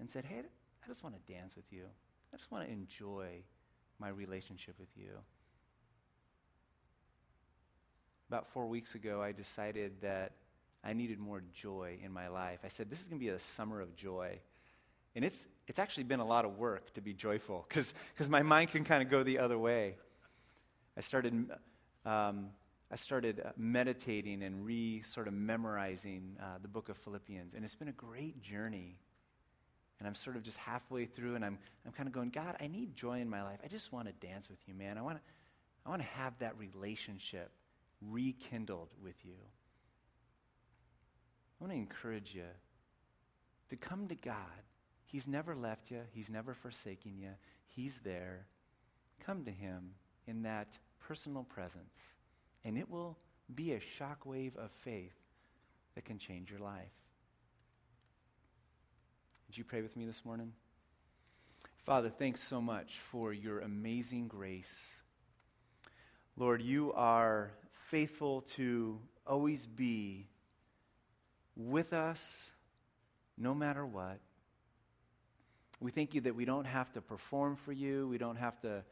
and 0.00 0.10
said, 0.10 0.24
Hey, 0.24 0.40
I 0.84 0.88
just 0.88 1.02
want 1.02 1.14
to 1.14 1.32
dance 1.32 1.54
with 1.54 1.64
you. 1.70 1.84
I 2.32 2.36
just 2.36 2.50
want 2.50 2.66
to 2.66 2.72
enjoy 2.72 3.42
my 3.98 4.08
relationship 4.08 4.74
with 4.78 4.88
you. 4.96 5.10
About 8.28 8.48
four 8.48 8.66
weeks 8.66 8.94
ago, 8.94 9.22
I 9.22 9.32
decided 9.32 9.92
that 10.00 10.32
I 10.82 10.92
needed 10.92 11.18
more 11.18 11.42
joy 11.54 11.98
in 12.02 12.12
my 12.12 12.28
life. 12.28 12.60
I 12.64 12.68
said, 12.68 12.90
This 12.90 13.00
is 13.00 13.06
going 13.06 13.18
to 13.18 13.24
be 13.24 13.30
a 13.30 13.38
summer 13.38 13.80
of 13.80 13.94
joy. 13.94 14.38
And 15.14 15.24
it's, 15.24 15.46
it's 15.68 15.78
actually 15.78 16.04
been 16.04 16.20
a 16.20 16.26
lot 16.26 16.44
of 16.44 16.56
work 16.56 16.94
to 16.94 17.02
be 17.02 17.12
joyful 17.12 17.66
because 17.68 17.94
my 18.28 18.42
mind 18.42 18.70
can 18.70 18.82
kind 18.82 19.02
of 19.02 19.10
go 19.10 19.22
the 19.22 19.38
other 19.38 19.58
way. 19.58 19.96
I 20.96 21.00
started 21.00 21.50
um, 22.06 22.48
I 22.92 22.96
started 22.96 23.40
uh, 23.42 23.52
meditating 23.56 24.42
and 24.42 24.66
re 24.66 25.02
sort 25.02 25.26
of 25.26 25.32
memorizing 25.32 26.36
uh, 26.38 26.58
the 26.60 26.68
book 26.68 26.90
of 26.90 26.98
Philippians. 26.98 27.54
And 27.54 27.64
it's 27.64 27.74
been 27.74 27.88
a 27.88 27.92
great 27.92 28.42
journey. 28.42 28.98
And 29.98 30.06
I'm 30.06 30.14
sort 30.14 30.36
of 30.36 30.42
just 30.42 30.58
halfway 30.58 31.06
through, 31.06 31.36
and 31.36 31.44
I'm, 31.44 31.58
I'm 31.86 31.92
kind 31.92 32.08
of 32.08 32.12
going, 32.12 32.30
God, 32.30 32.56
I 32.60 32.66
need 32.66 32.94
joy 32.96 33.20
in 33.20 33.30
my 33.30 33.42
life. 33.42 33.60
I 33.64 33.68
just 33.68 33.92
want 33.92 34.08
to 34.08 34.26
dance 34.26 34.50
with 34.50 34.58
you, 34.66 34.74
man. 34.74 34.98
I 34.98 35.02
want 35.02 35.16
to 35.16 35.22
I 35.86 35.90
want 35.90 36.02
to 36.02 36.08
have 36.08 36.34
that 36.38 36.56
relationship 36.58 37.50
rekindled 38.02 38.88
with 39.02 39.16
you. 39.24 39.34
I 41.60 41.64
want 41.64 41.72
to 41.72 41.78
encourage 41.78 42.34
you 42.34 42.44
to 43.70 43.76
come 43.76 44.06
to 44.08 44.14
God. 44.14 44.36
He's 45.06 45.26
never 45.26 45.56
left 45.56 45.90
you, 45.90 46.00
He's 46.12 46.28
never 46.28 46.52
forsaken 46.52 47.18
you. 47.18 47.30
He's 47.66 47.98
there. 48.04 48.46
Come 49.24 49.44
to 49.44 49.50
Him 49.50 49.92
in 50.26 50.42
that 50.42 50.68
personal 51.00 51.44
presence 51.44 52.12
and 52.64 52.78
it 52.78 52.88
will 52.88 53.16
be 53.54 53.72
a 53.72 53.80
shockwave 53.80 54.56
of 54.56 54.70
faith 54.84 55.14
that 55.94 56.04
can 56.04 56.18
change 56.18 56.50
your 56.50 56.60
life. 56.60 56.92
Would 59.48 59.58
you 59.58 59.64
pray 59.64 59.82
with 59.82 59.96
me 59.96 60.06
this 60.06 60.24
morning? 60.24 60.52
Father, 61.84 62.10
thanks 62.10 62.42
so 62.42 62.60
much 62.60 63.00
for 63.10 63.32
your 63.32 63.60
amazing 63.60 64.28
grace. 64.28 64.74
Lord, 66.36 66.62
you 66.62 66.92
are 66.94 67.50
faithful 67.90 68.42
to 68.56 68.98
always 69.26 69.66
be 69.66 70.26
with 71.56 71.92
us 71.92 72.50
no 73.36 73.54
matter 73.54 73.84
what. 73.84 74.20
We 75.80 75.90
thank 75.90 76.14
you 76.14 76.20
that 76.22 76.34
we 76.34 76.44
don't 76.44 76.64
have 76.64 76.92
to 76.92 77.00
perform 77.00 77.56
for 77.56 77.72
you, 77.72 78.08
we 78.08 78.16
don't 78.16 78.36
have 78.36 78.60
to 78.60 78.84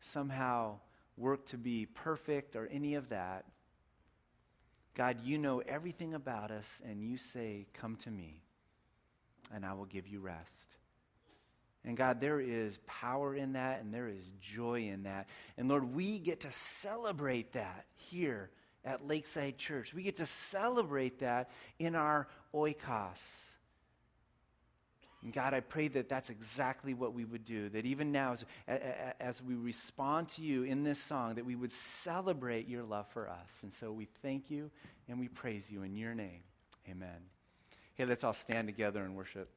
somehow 0.00 0.80
work 1.16 1.46
to 1.46 1.58
be 1.58 1.86
perfect 1.86 2.56
or 2.56 2.66
any 2.66 2.94
of 2.94 3.08
that. 3.10 3.44
God, 4.94 5.18
you 5.24 5.38
know 5.38 5.60
everything 5.60 6.14
about 6.14 6.50
us, 6.50 6.82
and 6.84 7.02
you 7.02 7.16
say, 7.16 7.66
Come 7.72 7.96
to 7.96 8.10
me, 8.10 8.42
and 9.54 9.64
I 9.64 9.72
will 9.72 9.86
give 9.86 10.06
you 10.06 10.20
rest. 10.20 10.66
And 11.84 11.96
God, 11.96 12.20
there 12.20 12.40
is 12.40 12.78
power 12.86 13.34
in 13.34 13.54
that, 13.54 13.80
and 13.80 13.92
there 13.92 14.08
is 14.08 14.28
joy 14.40 14.88
in 14.88 15.04
that. 15.04 15.28
And 15.56 15.68
Lord, 15.68 15.94
we 15.94 16.18
get 16.18 16.40
to 16.40 16.50
celebrate 16.50 17.52
that 17.54 17.86
here 17.94 18.50
at 18.84 19.06
Lakeside 19.06 19.58
Church. 19.58 19.92
We 19.92 20.02
get 20.02 20.16
to 20.18 20.26
celebrate 20.26 21.20
that 21.20 21.50
in 21.78 21.96
our 21.96 22.28
oikos. 22.54 23.18
And 25.22 25.32
God, 25.32 25.54
I 25.54 25.60
pray 25.60 25.88
that 25.88 26.08
that's 26.08 26.30
exactly 26.30 26.94
what 26.94 27.14
we 27.14 27.24
would 27.24 27.44
do. 27.44 27.68
That 27.68 27.86
even 27.86 28.10
now, 28.10 28.32
as, 28.32 28.44
as 29.20 29.42
we 29.42 29.54
respond 29.54 30.28
to 30.30 30.42
you 30.42 30.64
in 30.64 30.82
this 30.82 30.98
song, 30.98 31.36
that 31.36 31.46
we 31.46 31.54
would 31.54 31.72
celebrate 31.72 32.68
your 32.68 32.82
love 32.82 33.06
for 33.08 33.28
us. 33.28 33.50
And 33.62 33.72
so 33.72 33.92
we 33.92 34.08
thank 34.22 34.50
you 34.50 34.70
and 35.08 35.20
we 35.20 35.28
praise 35.28 35.64
you 35.70 35.82
in 35.82 35.94
your 35.94 36.14
name. 36.14 36.40
Amen. 36.90 37.28
Hey, 37.94 38.04
let's 38.04 38.24
all 38.24 38.32
stand 38.32 38.66
together 38.66 39.04
and 39.04 39.14
worship. 39.14 39.48